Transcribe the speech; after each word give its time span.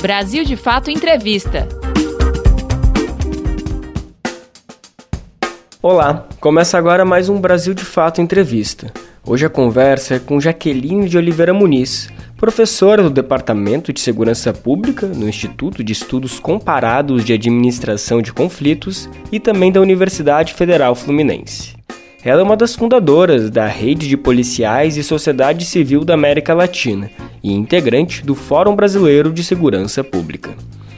Brasil 0.00 0.44
de 0.44 0.56
Fato 0.56 0.90
Entrevista. 0.90 1.68
Olá, 5.82 6.26
começa 6.40 6.78
agora 6.78 7.04
mais 7.04 7.28
um 7.28 7.38
Brasil 7.38 7.74
de 7.74 7.84
Fato 7.84 8.18
Entrevista. 8.22 8.90
Hoje 9.26 9.44
a 9.44 9.50
conversa 9.50 10.14
é 10.14 10.18
com 10.18 10.40
Jaqueline 10.40 11.06
de 11.06 11.18
Oliveira 11.18 11.52
Muniz, 11.52 12.08
professora 12.38 13.02
do 13.02 13.10
Departamento 13.10 13.92
de 13.92 14.00
Segurança 14.00 14.54
Pública 14.54 15.06
no 15.06 15.28
Instituto 15.28 15.84
de 15.84 15.92
Estudos 15.92 16.40
Comparados 16.40 17.22
de 17.22 17.34
Administração 17.34 18.22
de 18.22 18.32
Conflitos 18.32 19.06
e 19.30 19.38
também 19.38 19.70
da 19.70 19.82
Universidade 19.82 20.54
Federal 20.54 20.94
Fluminense. 20.94 21.76
Ela 22.22 22.42
é 22.42 22.44
uma 22.44 22.56
das 22.56 22.74
fundadoras 22.74 23.48
da 23.48 23.66
Rede 23.66 24.06
de 24.06 24.14
Policiais 24.14 24.98
e 24.98 25.02
Sociedade 25.02 25.64
Civil 25.64 26.04
da 26.04 26.12
América 26.12 26.52
Latina 26.52 27.10
e 27.42 27.50
integrante 27.50 28.22
do 28.22 28.34
Fórum 28.34 28.76
Brasileiro 28.76 29.32
de 29.32 29.42
Segurança 29.42 30.04
Pública. 30.04 30.50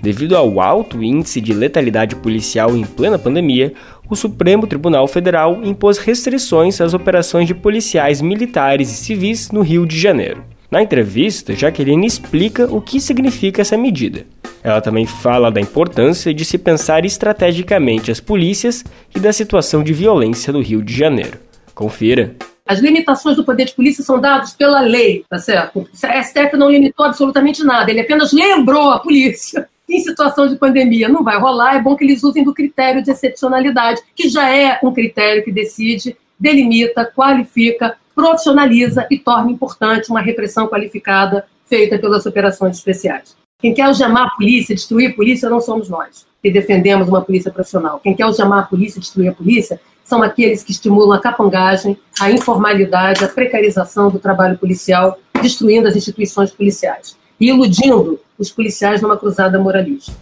Devido 0.02 0.36
ao 0.36 0.60
alto 0.60 1.00
índice 1.00 1.40
de 1.40 1.54
letalidade 1.54 2.16
policial 2.16 2.76
em 2.76 2.82
plena 2.82 3.20
pandemia, 3.20 3.72
o 4.10 4.16
Supremo 4.16 4.66
Tribunal 4.66 5.06
Federal 5.06 5.60
impôs 5.62 5.96
restrições 5.96 6.80
às 6.80 6.92
operações 6.92 7.46
de 7.46 7.54
policiais 7.54 8.20
militares 8.20 8.90
e 8.90 8.94
civis 8.96 9.52
no 9.52 9.60
Rio 9.60 9.86
de 9.86 9.96
Janeiro. 9.96 10.42
Na 10.68 10.82
entrevista, 10.82 11.54
Jaqueline 11.54 12.04
explica 12.04 12.64
o 12.64 12.80
que 12.80 12.98
significa 12.98 13.62
essa 13.62 13.76
medida. 13.76 14.26
Ela 14.62 14.80
também 14.80 15.06
fala 15.06 15.50
da 15.50 15.60
importância 15.60 16.32
de 16.32 16.44
se 16.44 16.56
pensar 16.56 17.04
estrategicamente 17.04 18.10
as 18.10 18.20
polícias 18.20 18.84
e 19.14 19.18
da 19.18 19.32
situação 19.32 19.82
de 19.82 19.92
violência 19.92 20.52
do 20.52 20.60
Rio 20.60 20.82
de 20.82 20.94
Janeiro. 20.94 21.38
Confira. 21.74 22.36
As 22.66 22.78
limitações 22.78 23.36
do 23.36 23.44
poder 23.44 23.64
de 23.64 23.74
polícia 23.74 24.04
são 24.04 24.20
dadas 24.20 24.52
pela 24.52 24.80
lei, 24.80 25.24
tá 25.28 25.38
certo? 25.38 25.80
O 25.80 25.88
STF 25.96 26.56
não 26.56 26.70
limitou 26.70 27.04
absolutamente 27.04 27.64
nada, 27.64 27.90
ele 27.90 28.00
apenas 28.00 28.32
lembrou 28.32 28.90
a 28.90 29.00
polícia 29.00 29.68
em 29.88 30.00
situação 30.00 30.48
de 30.48 30.56
pandemia 30.56 31.08
não 31.08 31.22
vai 31.22 31.38
rolar, 31.38 31.76
é 31.76 31.82
bom 31.82 31.96
que 31.96 32.04
eles 32.04 32.22
usem 32.22 32.44
do 32.44 32.54
critério 32.54 33.02
de 33.02 33.10
excepcionalidade, 33.10 34.00
que 34.14 34.28
já 34.28 34.48
é 34.48 34.78
um 34.82 34.92
critério 34.92 35.44
que 35.44 35.52
decide, 35.52 36.16
delimita, 36.38 37.04
qualifica, 37.04 37.96
profissionaliza 38.14 39.06
e 39.10 39.18
torna 39.18 39.50
importante 39.50 40.10
uma 40.10 40.20
repressão 40.20 40.66
qualificada 40.66 41.44
feita 41.66 41.98
pelas 41.98 42.26
operações 42.26 42.76
especiais. 42.76 43.36
Quem 43.62 43.72
quer 43.72 43.82
algemar 43.82 44.26
a 44.26 44.30
polícia, 44.30 44.74
destruir 44.74 45.12
a 45.12 45.14
polícia, 45.14 45.48
não 45.48 45.60
somos 45.60 45.88
nós, 45.88 46.26
que 46.42 46.50
defendemos 46.50 47.08
uma 47.08 47.22
polícia 47.22 47.48
profissional. 47.48 48.00
Quem 48.02 48.12
quer 48.12 48.24
algemar 48.24 48.58
a 48.58 48.62
polícia, 48.64 49.00
destruir 49.00 49.28
a 49.28 49.32
polícia, 49.32 49.80
são 50.02 50.20
aqueles 50.20 50.64
que 50.64 50.72
estimulam 50.72 51.12
a 51.12 51.20
capangagem, 51.20 51.96
a 52.18 52.28
informalidade, 52.28 53.24
a 53.24 53.28
precarização 53.28 54.10
do 54.10 54.18
trabalho 54.18 54.58
policial, 54.58 55.16
destruindo 55.40 55.86
as 55.86 55.94
instituições 55.94 56.50
policiais 56.50 57.16
e 57.38 57.50
iludindo 57.50 58.18
os 58.36 58.50
policiais 58.50 59.00
numa 59.00 59.16
cruzada 59.16 59.60
moralista. 59.60 60.12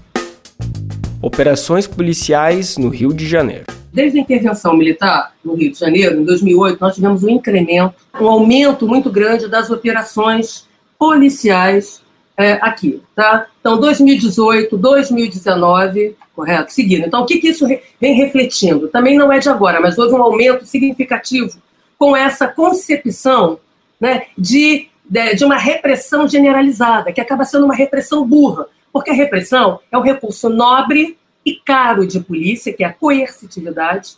Operações 1.23 1.87
policiais 1.87 2.77
no 2.77 2.91
Rio 2.91 3.15
de 3.15 3.27
Janeiro. 3.27 3.65
Desde 3.91 4.19
a 4.19 4.21
intervenção 4.21 4.77
militar 4.77 5.33
no 5.43 5.55
Rio 5.55 5.73
de 5.73 5.79
Janeiro, 5.79 6.21
em 6.21 6.25
2008, 6.25 6.79
nós 6.79 6.95
tivemos 6.95 7.25
um 7.25 7.31
incremento, 7.31 7.95
um 8.21 8.29
aumento 8.29 8.87
muito 8.87 9.11
grande 9.11 9.49
das 9.49 9.71
operações 9.71 10.69
policiais 10.99 12.03
é, 12.37 12.53
aqui, 12.63 13.03
tá? 13.15 13.47
Então, 13.61 13.79
2018, 13.79 14.77
2019, 14.77 16.17
correto? 16.35 16.73
Seguindo. 16.73 17.07
Então, 17.07 17.23
o 17.23 17.27
que, 17.27 17.39
que 17.39 17.49
isso 17.49 17.67
vem 18.01 18.15
refletindo? 18.15 18.89
Também 18.89 19.17
não 19.17 19.33
é 19.33 19.39
de 19.39 19.49
agora, 19.49 19.81
mas 19.81 19.99
houve 19.99 20.15
um 20.15 20.23
aumento 20.23 20.65
significativo 20.65 21.59
com 21.99 22.17
essa 22.17 22.49
concepção 22.49 23.59
né, 24.01 24.23
de, 24.37 24.89
de, 25.05 25.35
de 25.35 25.45
uma 25.45 25.59
repressão 25.59 26.27
generalizada, 26.27 27.13
que 27.13 27.21
acaba 27.21 27.45
sendo 27.45 27.67
uma 27.67 27.75
repressão 27.75 28.27
burra, 28.27 28.67
porque 28.91 29.11
a 29.11 29.15
repressão 29.15 29.81
é 29.93 29.99
um 29.99 30.03
recurso 30.03 30.49
nobre 30.49 31.19
e 31.45 31.55
caro 31.55 32.07
de 32.07 32.21
polícia, 32.21 32.73
que 32.73 32.83
é 32.83 32.87
a 32.87 32.93
coercitividade, 32.93 34.15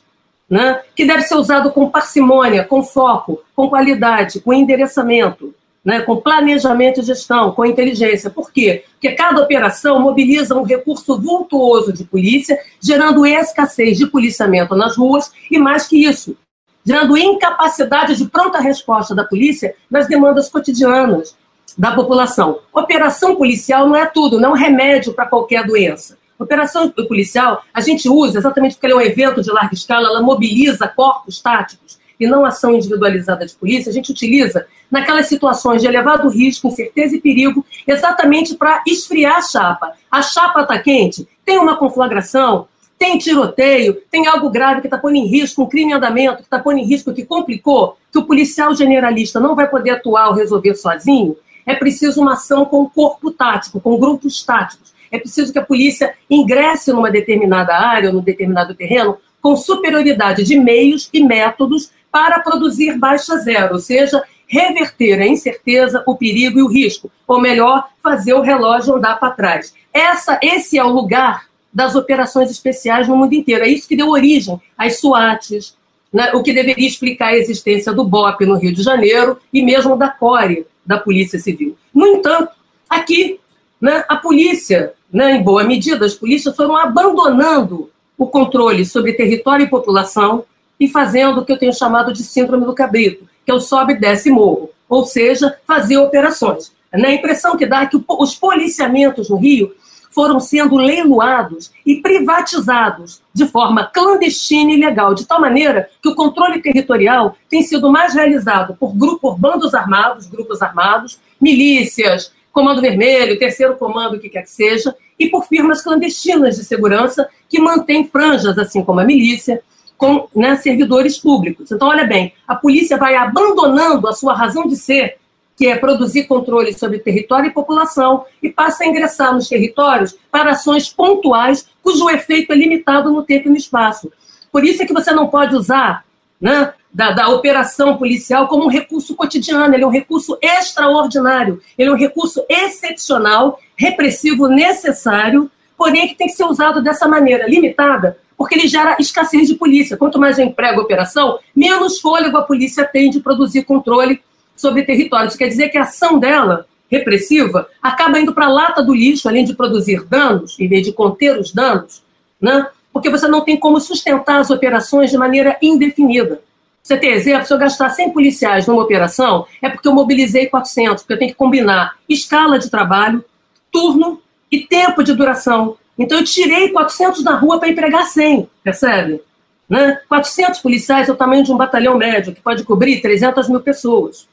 né, 0.49 0.81
que 0.95 1.05
deve 1.05 1.23
ser 1.23 1.35
usado 1.35 1.73
com 1.73 1.91
parcimônia, 1.91 2.63
com 2.63 2.83
foco, 2.83 3.42
com 3.57 3.69
qualidade, 3.69 4.41
com 4.41 4.53
endereçamento 4.53 5.53
né, 5.85 6.01
com 6.01 6.17
planejamento 6.17 7.01
e 7.01 7.05
gestão, 7.05 7.53
com 7.53 7.65
inteligência. 7.65 8.31
Por 8.31 8.53
quê? 8.53 8.85
Porque 8.93 9.13
cada 9.13 9.43
operação 9.43 10.01
mobiliza 10.01 10.57
um 10.57 10.63
recurso 10.63 11.20
vultuoso 11.20 11.93
de 11.93 12.05
polícia, 12.05 12.59
gerando 12.81 13.27
escassez 13.27 13.98
de 13.98 14.07
policiamento 14.07 14.77
nas 14.77 14.97
ruas 14.97 15.33
e, 15.51 15.59
mais 15.59 15.87
que 15.87 16.05
isso, 16.05 16.37
gerando 16.85 17.17
incapacidade 17.17 18.17
de 18.17 18.27
pronta 18.27 18.61
resposta 18.61 19.15
da 19.15 19.25
polícia 19.25 19.75
nas 19.91 20.07
demandas 20.07 20.48
cotidianas 20.48 21.37
da 21.77 21.92
população. 21.92 22.61
Operação 22.73 23.37
policial 23.37 23.89
não 23.89 23.97
é 23.97 24.07
tudo, 24.07 24.39
não 24.39 24.51
é 24.51 24.53
um 24.53 24.57
remédio 24.57 25.13
para 25.13 25.27
qualquer 25.27 25.67
doença. 25.67 26.19
Operação 26.39 26.91
policial 26.91 27.63
a 27.73 27.81
gente 27.81 28.09
usa 28.09 28.39
exatamente 28.39 28.75
porque 28.75 28.87
ela 28.87 29.01
é 29.01 29.05
um 29.05 29.09
evento 29.09 29.42
de 29.42 29.51
larga 29.51 29.75
escala, 29.75 30.09
ela 30.09 30.21
mobiliza 30.21 30.89
corpos 30.89 31.41
táticos 31.41 31.98
e 32.19 32.27
não 32.27 32.45
ação 32.45 32.75
individualizada 32.75 33.47
de 33.47 33.55
polícia, 33.55 33.91
a 33.91 33.92
gente 33.92 34.11
utiliza 34.11 34.67
naquelas 34.92 35.27
situações 35.27 35.80
de 35.80 35.89
elevado 35.89 36.29
risco, 36.29 36.69
incerteza 36.69 37.17
e 37.17 37.20
perigo, 37.20 37.64
exatamente 37.86 38.55
para 38.55 38.83
esfriar 38.86 39.39
a 39.39 39.42
chapa. 39.42 39.92
A 40.11 40.20
chapa 40.20 40.61
está 40.61 40.79
quente, 40.79 41.27
tem 41.47 41.58
uma 41.58 41.77
conflagração, 41.77 42.69
tem 42.98 43.17
tiroteio, 43.17 43.97
tem 44.11 44.27
algo 44.27 44.51
grave 44.51 44.83
que 44.83 44.86
está 44.86 44.98
pondo 44.98 45.17
em 45.17 45.27
risco, 45.27 45.63
um 45.63 45.69
crime 45.69 45.92
em 45.92 45.95
andamento 45.95 46.36
que 46.36 46.42
está 46.42 46.58
pondo 46.58 46.79
em 46.79 46.85
risco, 46.85 47.13
que 47.14 47.25
complicou, 47.25 47.97
que 48.13 48.19
o 48.19 48.25
policial 48.25 48.75
generalista 48.75 49.41
não 49.41 49.57
vai 49.57 49.67
poder 49.67 49.91
atuar 49.91 50.29
ou 50.29 50.35
resolver 50.35 50.75
sozinho, 50.75 51.36
é 51.64 51.74
preciso 51.74 52.20
uma 52.20 52.35
ação 52.35 52.67
com 52.67 52.89
corpo 52.89 53.30
tático, 53.30 53.80
com 53.80 53.98
grupos 53.98 54.45
táticos. 54.45 54.92
É 55.11 55.19
preciso 55.19 55.53
que 55.53 55.59
a 55.59 55.64
polícia 55.64 56.14
ingresse 56.29 56.92
numa 56.92 57.11
determinada 57.11 57.74
área 57.74 58.13
num 58.13 58.20
determinado 58.20 58.74
terreno 58.74 59.17
com 59.41 59.57
superioridade 59.57 60.45
de 60.45 60.57
meios 60.57 61.09
e 61.13 61.23
métodos 61.24 61.91
para 62.11 62.41
produzir 62.41 62.98
baixa 62.98 63.36
zero, 63.39 63.74
ou 63.74 63.80
seja, 63.80 64.23
reverter 64.52 65.18
a 65.18 65.27
incerteza, 65.27 66.05
o 66.07 66.14
perigo 66.14 66.58
e 66.58 66.63
o 66.63 66.68
risco, 66.68 67.11
ou 67.27 67.40
melhor, 67.40 67.89
fazer 68.02 68.35
o 68.35 68.42
relógio 68.42 68.95
andar 68.95 69.18
para 69.18 69.33
trás. 69.33 69.74
Essa, 69.90 70.39
esse 70.42 70.77
é 70.77 70.85
o 70.85 70.92
lugar 70.92 71.46
das 71.73 71.95
operações 71.95 72.51
especiais 72.51 73.08
no 73.08 73.17
mundo 73.17 73.33
inteiro. 73.33 73.64
É 73.64 73.68
isso 73.68 73.89
que 73.89 73.96
deu 73.96 74.11
origem 74.11 74.61
às 74.77 75.01
SWATs, 75.01 75.74
né, 76.12 76.33
o 76.35 76.42
que 76.42 76.52
deveria 76.52 76.86
explicar 76.86 77.29
a 77.29 77.36
existência 77.36 77.95
do 77.95 78.05
BOP 78.05 78.45
no 78.45 78.58
Rio 78.58 78.74
de 78.74 78.83
Janeiro 78.83 79.39
e 79.51 79.62
mesmo 79.62 79.96
da 79.96 80.11
CORE, 80.11 80.67
da 80.85 80.98
Polícia 80.98 81.39
Civil. 81.39 81.74
No 81.95 82.07
entanto, 82.07 82.51
aqui, 82.91 83.41
né, 83.80 84.05
a 84.07 84.17
polícia, 84.17 84.92
né, 85.11 85.36
em 85.36 85.42
boa 85.42 85.64
medida, 85.64 86.05
as 86.05 86.12
polícias 86.12 86.55
foram 86.55 86.77
abandonando 86.77 87.91
o 88.18 88.27
controle 88.27 88.85
sobre 88.85 89.14
território 89.14 89.64
e 89.64 89.70
população 89.70 90.45
e 90.79 90.86
fazendo 90.89 91.41
o 91.41 91.45
que 91.46 91.52
eu 91.52 91.58
tenho 91.58 91.73
chamado 91.73 92.12
de 92.12 92.23
síndrome 92.23 92.67
do 92.67 92.74
cabrito, 92.74 93.32
que 93.45 93.51
é 93.51 93.55
o 93.55 93.61
sobe 93.61 93.98
e 94.01 94.30
morro, 94.30 94.70
ou 94.89 95.05
seja, 95.05 95.57
fazer 95.67 95.97
operações. 95.98 96.73
A 96.92 97.11
impressão 97.11 97.57
que 97.57 97.67
dá 97.67 97.83
é 97.83 97.86
que 97.86 97.98
os 98.07 98.35
policiamentos 98.35 99.30
no 99.30 99.36
Rio 99.36 99.75
foram 100.11 100.39
sendo 100.39 100.77
leiloados 100.77 101.73
e 101.86 101.97
privatizados 101.97 103.23
de 103.33 103.47
forma 103.47 103.86
clandestina 103.86 104.70
e 104.70 104.77
ilegal, 104.77 105.14
de 105.14 105.27
tal 105.27 105.41
maneira 105.41 105.89
que 106.03 106.08
o 106.08 106.14
controle 106.14 106.61
territorial 106.61 107.35
tem 107.48 107.63
sido 107.63 107.91
mais 107.91 108.14
realizado 108.14 108.77
por 108.79 108.95
grupos, 108.95 109.20
por 109.20 109.39
bandos 109.39 109.74
armados, 109.74 110.27
grupos 110.27 110.61
armados, 110.61 111.19
milícias, 111.41 112.30
Comando 112.53 112.83
Vermelho, 112.83 113.39
Terceiro 113.39 113.77
Comando, 113.77 114.17
o 114.17 114.20
que 114.20 114.29
quer 114.29 114.42
que 114.42 114.51
seja, 114.51 114.95
e 115.19 115.30
por 115.30 115.47
firmas 115.47 115.83
clandestinas 115.83 116.57
de 116.57 116.64
segurança 116.64 117.27
que 117.48 117.59
mantêm 117.59 118.07
franjas, 118.07 118.59
assim 118.59 118.85
como 118.85 119.01
a 119.01 119.05
milícia, 119.05 119.63
com 120.02 120.27
né, 120.35 120.57
servidores 120.57 121.17
públicos. 121.17 121.70
Então, 121.70 121.86
olha 121.86 122.05
bem, 122.05 122.35
a 122.48 122.57
polícia 122.57 122.96
vai 122.96 123.14
abandonando 123.14 124.08
a 124.08 124.13
sua 124.13 124.35
razão 124.35 124.67
de 124.67 124.74
ser, 124.74 125.17
que 125.57 125.68
é 125.68 125.77
produzir 125.77 126.24
controle 126.24 126.73
sobre 126.73 126.98
território 126.98 127.46
e 127.46 127.52
população, 127.52 128.25
e 128.43 128.50
passa 128.50 128.82
a 128.82 128.87
ingressar 128.88 129.32
nos 129.32 129.49
territórios 129.49 130.19
para 130.29 130.50
ações 130.50 130.93
pontuais, 130.93 131.69
cujo 131.81 132.11
efeito 132.11 132.53
é 132.53 132.56
limitado 132.56 133.12
no 133.12 133.23
tempo 133.23 133.47
e 133.47 133.50
no 133.53 133.56
espaço. 133.56 134.11
Por 134.50 134.65
isso 134.65 134.82
é 134.82 134.87
que 134.87 134.93
você 134.93 135.12
não 135.12 135.29
pode 135.29 135.55
usar 135.55 136.05
né, 136.41 136.75
da, 136.93 137.12
da, 137.12 137.29
operação 137.29 137.97
policial 137.97 138.49
como 138.49 138.65
um 138.65 138.69
recurso 138.69 139.15
cotidiano, 139.15 139.73
ele 139.73 139.85
é 139.85 139.87
um 139.87 139.91
recurso 139.91 140.37
extraordinário, 140.43 141.62
ele 141.79 141.91
é 141.91 141.93
um 141.93 141.97
recurso 141.97 142.44
excepcional, 142.49 143.61
repressivo 143.77 144.49
necessário, 144.49 145.49
porém 145.77 146.09
que 146.09 146.17
tem 146.17 146.27
que 146.27 146.32
ser 146.32 146.44
usado 146.44 146.82
dessa 146.82 147.06
maneira 147.06 147.49
limitada 147.49 148.19
porque 148.43 148.56
ele 148.56 148.67
gera 148.67 148.97
escassez 148.99 149.47
de 149.47 149.55
polícia. 149.55 149.97
Quanto 149.97 150.19
mais 150.19 150.37
eu 150.37 150.44
emprego 150.44 150.81
a 150.81 150.83
operação, 150.83 151.39
menos 151.55 152.00
fôlego 152.00 152.37
a 152.37 152.43
polícia 152.43 152.85
tem 152.85 153.09
de 153.09 153.21
produzir 153.21 153.62
controle 153.62 154.21
sobre 154.56 154.83
território. 154.83 155.29
Isso 155.29 155.39
quer 155.39 155.47
dizer 155.47 155.69
que 155.69 155.79
a 155.79 155.83
ação 155.83 156.19
dela, 156.19 156.67
repressiva, 156.91 157.69
acaba 157.81 158.19
indo 158.19 158.35
para 158.35 158.47
a 158.47 158.53
lata 158.53 158.83
do 158.83 158.93
lixo, 158.93 159.29
além 159.29 159.44
de 159.44 159.55
produzir 159.55 160.05
danos, 160.06 160.59
em 160.59 160.67
vez 160.67 160.85
de 160.85 160.93
conter 160.93 161.39
os 161.39 161.53
danos, 161.53 162.03
né? 162.41 162.67
porque 162.93 163.09
você 163.09 163.29
não 163.29 163.43
tem 163.43 163.56
como 163.56 163.79
sustentar 163.79 164.41
as 164.41 164.50
operações 164.50 165.09
de 165.09 165.17
maneira 165.17 165.56
indefinida. 165.62 166.43
Você 166.83 166.97
tem 166.97 167.12
exemplo, 167.12 167.47
se 167.47 167.55
eu 167.55 167.59
gastar 167.59 167.91
100 167.91 168.11
policiais 168.11 168.67
numa 168.67 168.83
operação, 168.83 169.47
é 169.62 169.69
porque 169.69 169.87
eu 169.87 169.94
mobilizei 169.94 170.47
400, 170.47 171.05
porque 171.05 171.12
eu 171.12 171.19
tenho 171.21 171.31
que 171.31 171.37
combinar 171.37 171.97
escala 172.09 172.59
de 172.59 172.69
trabalho, 172.69 173.25
turno 173.71 174.21
e 174.50 174.67
tempo 174.67 175.05
de 175.05 175.15
duração. 175.15 175.77
Então 175.99 176.19
eu 176.19 176.25
tirei 176.25 176.71
400 176.71 177.23
da 177.23 177.35
rua 177.35 177.59
para 177.59 177.69
empregar 177.69 178.06
100, 178.06 178.49
percebe? 178.62 179.23
Né? 179.69 180.00
400 180.09 180.61
policiais 180.61 181.09
é 181.09 181.12
o 181.12 181.17
tamanho 181.17 181.44
de 181.44 181.53
um 181.53 181.56
batalhão 181.56 181.97
médio, 181.97 182.35
que 182.35 182.41
pode 182.41 182.65
cobrir 182.65 183.00
300 183.00 183.49
mil 183.49 183.61
pessoas. 183.61 184.29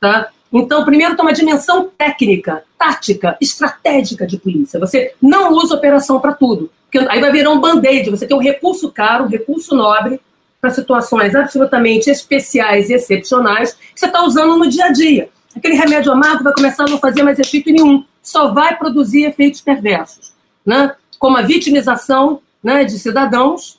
Tá? 0.00 0.30
Então, 0.52 0.84
primeiro, 0.84 1.16
tem 1.16 1.24
uma 1.24 1.32
dimensão 1.32 1.90
técnica, 1.96 2.62
tática, 2.78 3.36
estratégica 3.40 4.26
de 4.26 4.36
polícia. 4.36 4.78
Você 4.78 5.14
não 5.20 5.52
usa 5.52 5.74
operação 5.74 6.20
para 6.20 6.34
tudo. 6.34 6.70
Porque 6.90 6.98
aí 7.08 7.20
vai 7.20 7.32
virar 7.32 7.50
um 7.50 7.60
band-aid. 7.60 8.10
Você 8.10 8.26
tem 8.26 8.36
um 8.36 8.40
recurso 8.40 8.92
caro, 8.92 9.24
um 9.24 9.28
recurso 9.28 9.74
nobre, 9.74 10.20
para 10.60 10.70
situações 10.70 11.34
absolutamente 11.34 12.10
especiais 12.10 12.90
e 12.90 12.94
excepcionais, 12.94 13.72
que 13.72 13.98
você 13.98 14.06
está 14.06 14.22
usando 14.22 14.56
no 14.56 14.68
dia 14.68 14.84
a 14.84 14.92
dia. 14.92 15.28
Aquele 15.56 15.74
remédio 15.74 16.12
amargo 16.12 16.44
vai 16.44 16.52
começar 16.52 16.84
a 16.84 16.90
não 16.90 16.98
fazer 16.98 17.22
mais 17.22 17.38
efeito 17.38 17.70
nenhum, 17.70 18.04
só 18.22 18.52
vai 18.52 18.76
produzir 18.76 19.24
efeitos 19.24 19.60
perversos. 19.60 20.32
Né? 20.64 20.94
Como 21.22 21.36
a 21.36 21.42
vitimização 21.42 22.40
né, 22.60 22.82
de 22.82 22.98
cidadãos, 22.98 23.78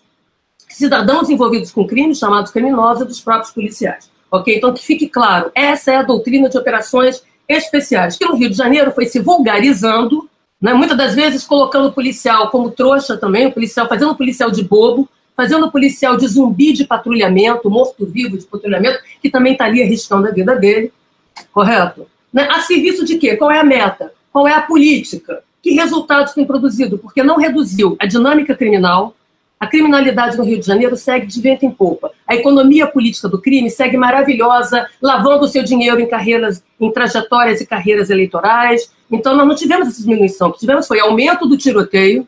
cidadãos 0.69 1.29
envolvidos 1.29 1.71
com 1.71 1.85
crimes, 1.85 2.17
chamados 2.17 2.53
criminosos, 2.53 3.05
dos 3.05 3.19
próprios 3.19 3.51
policiais. 3.51 4.09
Ok? 4.31 4.55
Então, 4.55 4.73
que 4.73 4.81
fique 4.81 5.09
claro, 5.09 5.51
essa 5.53 5.91
é 5.91 5.97
a 5.97 6.03
doutrina 6.03 6.47
de 6.47 6.57
operações 6.57 7.21
especiais, 7.45 8.15
que 8.15 8.23
no 8.23 8.37
Rio 8.37 8.49
de 8.49 8.55
Janeiro 8.55 8.93
foi 8.93 9.07
se 9.07 9.19
vulgarizando, 9.19 10.29
né, 10.61 10.73
muitas 10.73 10.97
das 10.97 11.15
vezes 11.15 11.43
colocando 11.43 11.89
o 11.89 11.91
policial 11.91 12.49
como 12.49 12.71
trouxa 12.71 13.17
também, 13.17 13.47
o 13.47 13.51
policial 13.51 13.89
fazendo 13.89 14.11
o 14.11 14.15
policial 14.15 14.49
de 14.49 14.63
bobo, 14.63 15.09
fazendo 15.35 15.65
o 15.65 15.71
policial 15.71 16.15
de 16.15 16.25
zumbi 16.25 16.71
de 16.71 16.85
patrulhamento, 16.85 17.69
morto-vivo 17.69 18.37
de 18.37 18.45
patrulhamento, 18.45 18.99
que 19.21 19.29
também 19.29 19.51
está 19.51 19.65
ali 19.65 19.83
arriscando 19.83 20.29
a 20.29 20.31
vida 20.31 20.55
dele, 20.55 20.93
correto? 21.51 22.07
Né? 22.31 22.47
A 22.49 22.61
serviço 22.61 23.03
de 23.03 23.17
quê? 23.17 23.35
Qual 23.35 23.51
é 23.51 23.59
a 23.59 23.65
meta? 23.65 24.13
Qual 24.31 24.47
é 24.47 24.53
a 24.53 24.61
política? 24.61 25.43
Que 25.63 25.71
resultados 25.71 26.33
tem 26.33 26.45
produzido? 26.45 26.97
Porque 26.97 27.23
não 27.23 27.37
reduziu 27.37 27.95
a 27.97 28.05
dinâmica 28.05 28.53
criminal, 28.53 29.15
a 29.57 29.65
criminalidade 29.65 30.37
no 30.37 30.43
Rio 30.43 30.59
de 30.59 30.65
Janeiro 30.65 30.97
segue 30.97 31.25
de 31.25 31.39
vento 31.39 31.65
em 31.65 31.71
popa. 31.71 32.11
A 32.27 32.35
economia 32.35 32.85
política 32.85 33.29
do 33.29 33.39
crime 33.39 33.69
segue 33.69 33.95
maravilhosa, 33.95 34.85
lavando 35.01 35.45
o 35.45 35.47
seu 35.47 35.63
dinheiro 35.63 36.01
em 36.01 36.05
carreiras, 36.05 36.61
em 36.77 36.91
trajetórias 36.91 37.61
e 37.61 37.65
carreiras 37.65 38.09
eleitorais. 38.09 38.91
Então, 39.09 39.37
nós 39.37 39.47
não 39.47 39.55
tivemos 39.55 39.87
essa 39.87 40.01
diminuição. 40.01 40.49
O 40.49 40.51
que 40.51 40.59
tivemos 40.59 40.85
foi 40.85 40.99
aumento 40.99 41.47
do 41.47 41.55
tiroteio, 41.55 42.27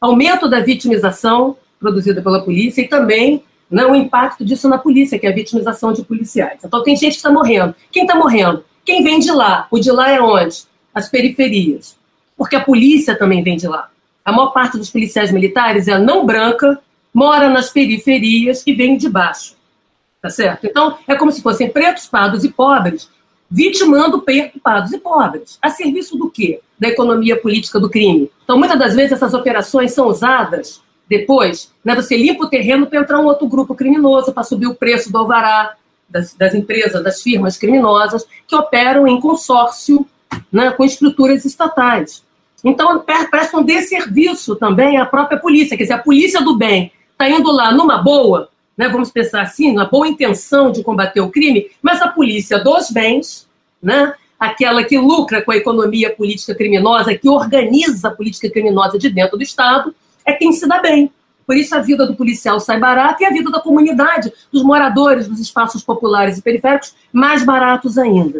aumento 0.00 0.48
da 0.48 0.60
vitimização 0.60 1.56
produzida 1.80 2.22
pela 2.22 2.40
polícia 2.40 2.82
e 2.82 2.86
também 2.86 3.42
né, 3.68 3.84
o 3.84 3.96
impacto 3.96 4.44
disso 4.44 4.68
na 4.68 4.78
polícia, 4.78 5.18
que 5.18 5.26
é 5.26 5.30
a 5.30 5.34
vitimização 5.34 5.92
de 5.92 6.04
policiais. 6.04 6.60
Então, 6.64 6.84
tem 6.84 6.94
gente 6.94 7.14
que 7.14 7.16
está 7.16 7.32
morrendo. 7.32 7.74
Quem 7.90 8.04
está 8.04 8.14
morrendo? 8.14 8.62
Quem 8.84 9.02
vem 9.02 9.18
de 9.18 9.32
lá? 9.32 9.66
O 9.72 9.80
de 9.80 9.90
lá 9.90 10.08
é 10.08 10.20
onde? 10.20 10.62
As 10.94 11.08
periferias. 11.08 11.98
Porque 12.40 12.56
a 12.56 12.64
polícia 12.64 13.14
também 13.14 13.42
vem 13.42 13.58
de 13.58 13.68
lá. 13.68 13.90
A 14.24 14.32
maior 14.32 14.48
parte 14.48 14.78
dos 14.78 14.88
policiais 14.88 15.30
militares 15.30 15.88
é 15.88 15.98
não 15.98 16.24
branca, 16.24 16.80
mora 17.12 17.50
nas 17.50 17.68
periferias 17.68 18.62
e 18.66 18.72
vem 18.72 18.96
de 18.96 19.10
baixo. 19.10 19.54
Tá 20.22 20.30
certo? 20.30 20.66
Então, 20.66 20.96
é 21.06 21.14
como 21.14 21.30
se 21.30 21.42
fossem 21.42 21.68
pretos, 21.68 22.06
pardos 22.06 22.42
e 22.42 22.48
pobres, 22.48 23.10
vitimando 23.50 24.22
pretos, 24.22 24.58
pardos 24.62 24.90
e 24.90 24.98
pobres. 24.98 25.58
A 25.60 25.68
serviço 25.68 26.16
do 26.16 26.30
quê? 26.30 26.62
Da 26.78 26.88
economia 26.88 27.38
política 27.38 27.78
do 27.78 27.90
crime. 27.90 28.30
Então, 28.42 28.58
muitas 28.58 28.78
das 28.78 28.94
vezes, 28.94 29.12
essas 29.12 29.34
operações 29.34 29.92
são 29.92 30.06
usadas 30.06 30.80
depois, 31.10 31.70
né, 31.84 31.94
você 31.94 32.16
limpa 32.16 32.44
o 32.44 32.48
terreno 32.48 32.86
para 32.86 33.00
entrar 33.00 33.20
um 33.20 33.26
outro 33.26 33.46
grupo 33.46 33.74
criminoso, 33.74 34.32
para 34.32 34.44
subir 34.44 34.66
o 34.66 34.74
preço 34.74 35.12
do 35.12 35.18
alvará 35.18 35.74
das, 36.08 36.32
das, 36.32 36.54
empresas, 36.54 37.04
das 37.04 37.20
firmas 37.20 37.58
criminosas, 37.58 38.24
que 38.46 38.56
operam 38.56 39.06
em 39.06 39.20
consórcio 39.20 40.06
né, 40.50 40.70
com 40.70 40.84
estruturas 40.84 41.44
estatais. 41.44 42.24
Então, 42.64 43.02
prestam 43.30 43.62
desserviço 43.62 44.56
também 44.56 44.98
à 44.98 45.06
própria 45.06 45.38
polícia. 45.38 45.76
Quer 45.76 45.84
dizer, 45.84 45.94
a 45.94 45.98
polícia 45.98 46.40
do 46.42 46.56
bem 46.56 46.92
está 47.12 47.28
indo 47.28 47.50
lá 47.50 47.72
numa 47.72 47.98
boa, 47.98 48.48
né, 48.76 48.88
vamos 48.88 49.10
pensar 49.10 49.42
assim, 49.42 49.72
numa 49.72 49.86
boa 49.86 50.08
intenção 50.08 50.70
de 50.70 50.82
combater 50.82 51.20
o 51.20 51.30
crime, 51.30 51.70
mas 51.82 52.00
a 52.00 52.08
polícia 52.08 52.58
dos 52.58 52.90
bens, 52.90 53.46
né, 53.82 54.14
aquela 54.38 54.82
que 54.84 54.96
lucra 54.96 55.42
com 55.42 55.52
a 55.52 55.56
economia 55.56 56.14
política 56.14 56.54
criminosa, 56.54 57.14
que 57.14 57.28
organiza 57.28 58.08
a 58.08 58.10
política 58.10 58.48
criminosa 58.48 58.98
de 58.98 59.10
dentro 59.10 59.36
do 59.36 59.42
Estado, 59.42 59.94
é 60.24 60.32
quem 60.32 60.52
se 60.52 60.66
dá 60.66 60.80
bem. 60.80 61.10
Por 61.46 61.56
isso 61.56 61.74
a 61.74 61.80
vida 61.80 62.06
do 62.06 62.14
policial 62.14 62.60
sai 62.60 62.78
barata 62.78 63.22
e 63.22 63.26
a 63.26 63.30
vida 63.30 63.50
da 63.50 63.60
comunidade, 63.60 64.32
dos 64.52 64.62
moradores 64.62 65.26
dos 65.26 65.40
espaços 65.40 65.82
populares 65.82 66.38
e 66.38 66.42
periféricos, 66.42 66.94
mais 67.12 67.44
baratos 67.44 67.98
ainda 67.98 68.38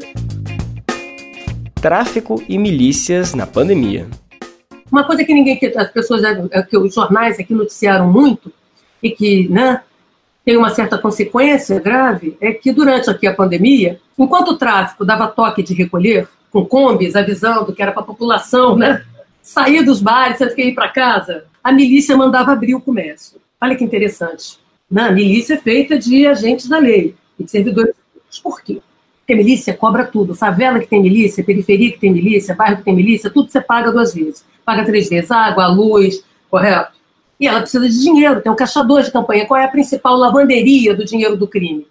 tráfico 1.80 2.42
e 2.48 2.58
milícias 2.58 3.34
na 3.34 3.46
pandemia. 3.46 4.06
Uma 4.90 5.04
coisa 5.04 5.24
que 5.24 5.32
ninguém, 5.32 5.56
que 5.56 5.66
as 5.66 5.90
pessoas, 5.90 6.22
é, 6.24 6.62
que 6.62 6.76
os 6.76 6.94
jornais 6.94 7.38
aqui 7.38 7.54
noticiaram 7.54 8.10
muito 8.10 8.52
e 9.02 9.10
que, 9.10 9.48
né, 9.48 9.82
tem 10.44 10.56
uma 10.56 10.70
certa 10.70 10.98
consequência 10.98 11.78
grave 11.78 12.36
é 12.40 12.52
que 12.52 12.72
durante 12.72 13.08
aqui 13.08 13.26
a 13.26 13.34
pandemia, 13.34 14.00
enquanto 14.18 14.48
o 14.48 14.58
tráfico 14.58 15.04
dava 15.04 15.28
toque 15.28 15.62
de 15.62 15.74
recolher 15.74 16.28
com 16.50 16.64
combis 16.64 17.14
avisando 17.14 17.72
que 17.72 17.82
era 17.82 17.92
para 17.92 18.02
a 18.02 18.06
população, 18.06 18.76
né, 18.76 19.04
sair 19.42 19.84
dos 19.84 20.02
bares, 20.02 20.38
você 20.38 20.62
ir 20.62 20.74
para 20.74 20.88
casa, 20.88 21.44
a 21.62 21.72
milícia 21.72 22.16
mandava 22.16 22.52
abrir 22.52 22.74
o 22.74 22.80
comércio. 22.80 23.40
Olha 23.60 23.76
que 23.76 23.84
interessante. 23.84 24.58
Né? 24.90 25.02
A 25.02 25.12
milícia 25.12 25.54
é 25.54 25.58
feita 25.58 25.98
de 25.98 26.26
agentes 26.26 26.68
da 26.68 26.78
lei 26.78 27.14
e 27.38 27.44
de 27.44 27.50
servidores. 27.50 27.94
Por 28.42 28.62
quê? 28.62 28.80
Porque 29.30 29.44
milícia 29.44 29.74
cobra 29.74 30.04
tudo. 30.04 30.34
Favela 30.34 30.80
que 30.80 30.88
tem 30.88 31.00
milícia, 31.00 31.44
periferia 31.44 31.92
que 31.92 32.00
tem 32.00 32.12
milícia, 32.12 32.52
bairro 32.52 32.78
que 32.78 32.82
tem 32.82 32.92
milícia, 32.92 33.30
tudo 33.30 33.48
você 33.48 33.60
paga 33.60 33.92
duas 33.92 34.12
vezes. 34.12 34.44
Paga 34.64 34.84
três 34.84 35.08
vezes, 35.08 35.30
água, 35.30 35.68
luz, 35.68 36.24
correto? 36.50 36.90
E 37.38 37.46
ela 37.46 37.60
precisa 37.60 37.88
de 37.88 37.96
dinheiro, 37.96 38.40
tem 38.40 38.50
um 38.50 38.56
caçador 38.56 39.02
de 39.02 39.12
campanha. 39.12 39.46
Qual 39.46 39.60
é 39.60 39.64
a 39.64 39.68
principal 39.68 40.16
lavanderia 40.16 40.96
do 40.96 41.04
dinheiro 41.04 41.36
do 41.36 41.46
crime? 41.46 41.86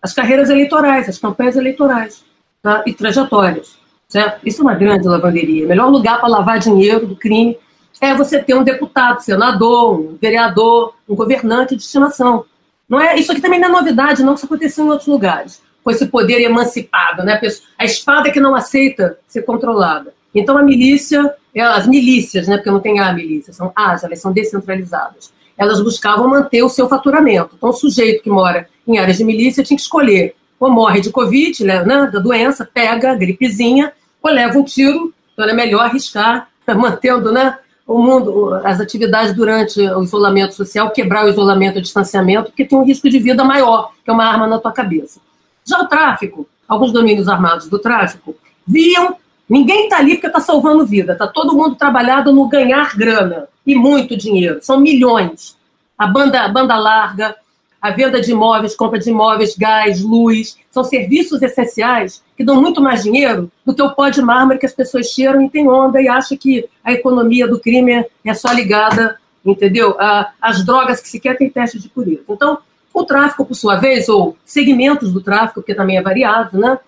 As 0.00 0.12
carreiras 0.12 0.50
eleitorais, 0.50 1.08
as 1.08 1.18
campanhas 1.18 1.56
eleitorais 1.56 2.24
tá? 2.62 2.84
e 2.86 2.94
trajetórias. 2.94 3.76
Certo? 4.06 4.46
Isso 4.46 4.60
é 4.60 4.62
uma 4.62 4.74
grande 4.74 5.08
lavanderia. 5.08 5.64
O 5.64 5.68
melhor 5.68 5.90
lugar 5.90 6.20
para 6.20 6.28
lavar 6.28 6.60
dinheiro 6.60 7.08
do 7.08 7.16
crime 7.16 7.58
é 8.00 8.14
você 8.14 8.40
ter 8.40 8.54
um 8.54 8.62
deputado, 8.62 9.20
senador, 9.20 9.98
um 9.98 10.16
vereador, 10.22 10.94
um 11.08 11.16
governante 11.16 11.74
de 11.74 11.82
estimação. 11.82 12.44
Não 12.88 13.00
é, 13.00 13.18
isso 13.18 13.32
aqui 13.32 13.40
também 13.40 13.58
não 13.58 13.68
é 13.70 13.72
novidade, 13.72 14.22
não, 14.22 14.34
isso 14.34 14.46
aconteceu 14.46 14.84
em 14.84 14.90
outros 14.90 15.08
lugares 15.08 15.60
com 15.84 15.90
esse 15.90 16.06
poder 16.06 16.40
emancipado, 16.40 17.22
né? 17.22 17.38
A 17.78 17.84
espada 17.84 18.32
que 18.32 18.40
não 18.40 18.54
aceita 18.54 19.18
ser 19.28 19.42
controlada. 19.42 20.14
Então 20.34 20.56
a 20.56 20.62
milícia, 20.62 21.32
é, 21.54 21.60
as 21.60 21.86
milícias, 21.86 22.48
né? 22.48 22.56
Porque 22.56 22.70
não 22.70 22.80
tem 22.80 22.98
a 22.98 23.12
milícia, 23.12 23.52
são 23.52 23.70
as, 23.76 24.02
elas 24.02 24.20
são 24.20 24.32
descentralizadas. 24.32 25.32
Elas 25.56 25.80
buscavam 25.80 26.26
manter 26.26 26.62
o 26.62 26.68
seu 26.70 26.88
faturamento. 26.88 27.54
Então 27.56 27.68
o 27.68 27.72
sujeito 27.74 28.22
que 28.22 28.30
mora 28.30 28.66
em 28.88 28.98
áreas 28.98 29.18
de 29.18 29.24
milícia 29.24 29.62
tinha 29.62 29.76
que 29.76 29.82
escolher 29.82 30.34
ou 30.58 30.70
morre 30.70 31.00
de 31.00 31.10
covid, 31.10 31.62
né, 31.62 31.84
né 31.84 32.08
da 32.10 32.18
doença, 32.18 32.68
pega 32.72 33.12
a 33.12 33.14
gripezinha, 33.14 33.92
ou 34.22 34.30
leva 34.30 34.58
um 34.58 34.64
tiro. 34.64 35.12
Então 35.32 35.44
é 35.46 35.52
melhor 35.52 35.84
arriscar, 35.84 36.48
mantendo, 36.66 37.30
né? 37.30 37.58
o 37.86 38.02
mundo, 38.02 38.54
as 38.64 38.80
atividades 38.80 39.34
durante 39.34 39.78
o 39.78 40.02
isolamento 40.02 40.54
social, 40.54 40.90
quebrar 40.90 41.26
o 41.26 41.28
isolamento, 41.28 41.78
o 41.78 41.82
distanciamento, 41.82 42.46
porque 42.46 42.64
tem 42.64 42.78
um 42.78 42.84
risco 42.84 43.10
de 43.10 43.18
vida 43.18 43.44
maior, 43.44 43.92
que 44.02 44.10
é 44.10 44.12
uma 44.12 44.24
arma 44.24 44.46
na 44.46 44.58
tua 44.58 44.72
cabeça. 44.72 45.20
Já 45.64 45.80
o 45.80 45.88
tráfico, 45.88 46.46
alguns 46.68 46.92
domínios 46.92 47.28
armados 47.28 47.68
do 47.68 47.78
tráfico, 47.78 48.36
viam 48.66 49.16
ninguém 49.48 49.84
está 49.84 49.98
ali 49.98 50.14
porque 50.14 50.26
está 50.26 50.40
salvando 50.40 50.86
vida, 50.86 51.12
está 51.12 51.26
todo 51.26 51.54
mundo 51.54 51.76
trabalhado 51.76 52.32
no 52.32 52.48
ganhar 52.48 52.96
grana 52.96 53.48
e 53.66 53.74
muito 53.74 54.16
dinheiro, 54.16 54.58
são 54.62 54.80
milhões. 54.80 55.56
A 55.96 56.06
banda, 56.06 56.42
a 56.42 56.48
banda 56.48 56.76
larga, 56.76 57.36
a 57.80 57.90
venda 57.90 58.20
de 58.20 58.32
imóveis, 58.32 58.74
compra 58.74 58.98
de 58.98 59.10
imóveis, 59.10 59.54
gás, 59.56 60.00
luz, 60.00 60.56
são 60.70 60.82
serviços 60.82 61.42
essenciais 61.42 62.22
que 62.36 62.42
dão 62.42 62.60
muito 62.60 62.80
mais 62.80 63.02
dinheiro 63.02 63.50
do 63.64 63.74
que 63.74 63.82
o 63.82 63.94
pó 63.94 64.08
de 64.08 64.22
mármore 64.22 64.58
que 64.58 64.66
as 64.66 64.72
pessoas 64.72 65.06
cheiram 65.08 65.42
e 65.42 65.50
tem 65.50 65.68
onda 65.68 66.00
e 66.00 66.08
acham 66.08 66.36
que 66.36 66.68
a 66.82 66.92
economia 66.92 67.46
do 67.46 67.60
crime 67.60 68.06
é 68.24 68.34
só 68.34 68.50
ligada, 68.52 69.18
entendeu? 69.44 69.94
Às 70.40 70.64
drogas 70.64 71.00
que 71.00 71.08
sequer 71.08 71.36
tem 71.36 71.50
teste 71.50 71.78
de 71.78 71.88
pureza. 71.88 72.22
Então, 72.28 72.58
o 72.94 73.04
tráfico, 73.04 73.44
por 73.44 73.54
sua 73.54 73.76
vez, 73.76 74.08
ou 74.08 74.36
segmentos 74.44 75.12
do 75.12 75.20
tráfico, 75.20 75.62
que 75.62 75.74
também 75.74 75.96
é 75.96 76.02
variado, 76.02 76.56
né, 76.56 76.78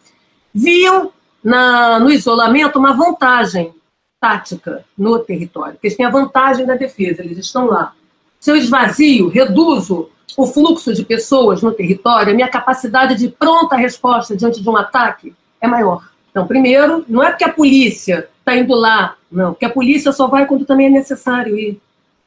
viam 0.54 1.12
na, 1.42 1.98
no 1.98 2.10
isolamento 2.10 2.78
uma 2.78 2.92
vantagem 2.92 3.74
tática 4.20 4.84
no 4.96 5.18
território, 5.18 5.74
porque 5.74 5.88
eles 5.88 5.96
têm 5.96 6.06
a 6.06 6.10
vantagem 6.10 6.64
da 6.64 6.74
defesa, 6.74 7.22
eles 7.22 7.38
estão 7.38 7.66
lá. 7.66 7.92
Se 8.38 8.50
eu 8.50 8.56
esvazio, 8.56 9.28
reduzo 9.28 10.08
o 10.36 10.46
fluxo 10.46 10.94
de 10.94 11.04
pessoas 11.04 11.60
no 11.62 11.72
território, 11.72 12.32
a 12.32 12.34
minha 12.34 12.48
capacidade 12.48 13.16
de 13.16 13.28
pronta 13.28 13.76
resposta 13.76 14.36
diante 14.36 14.62
de 14.62 14.68
um 14.68 14.76
ataque 14.76 15.34
é 15.60 15.66
maior. 15.66 16.08
Então, 16.30 16.46
primeiro, 16.46 17.04
não 17.08 17.22
é 17.22 17.30
porque 17.30 17.44
a 17.44 17.52
polícia 17.52 18.28
está 18.38 18.56
indo 18.56 18.74
lá, 18.74 19.16
não, 19.30 19.52
porque 19.52 19.64
a 19.64 19.70
polícia 19.70 20.12
só 20.12 20.26
vai 20.26 20.46
quando 20.46 20.64
também 20.64 20.86
é 20.86 20.90
necessário 20.90 21.58
ir. 21.58 21.80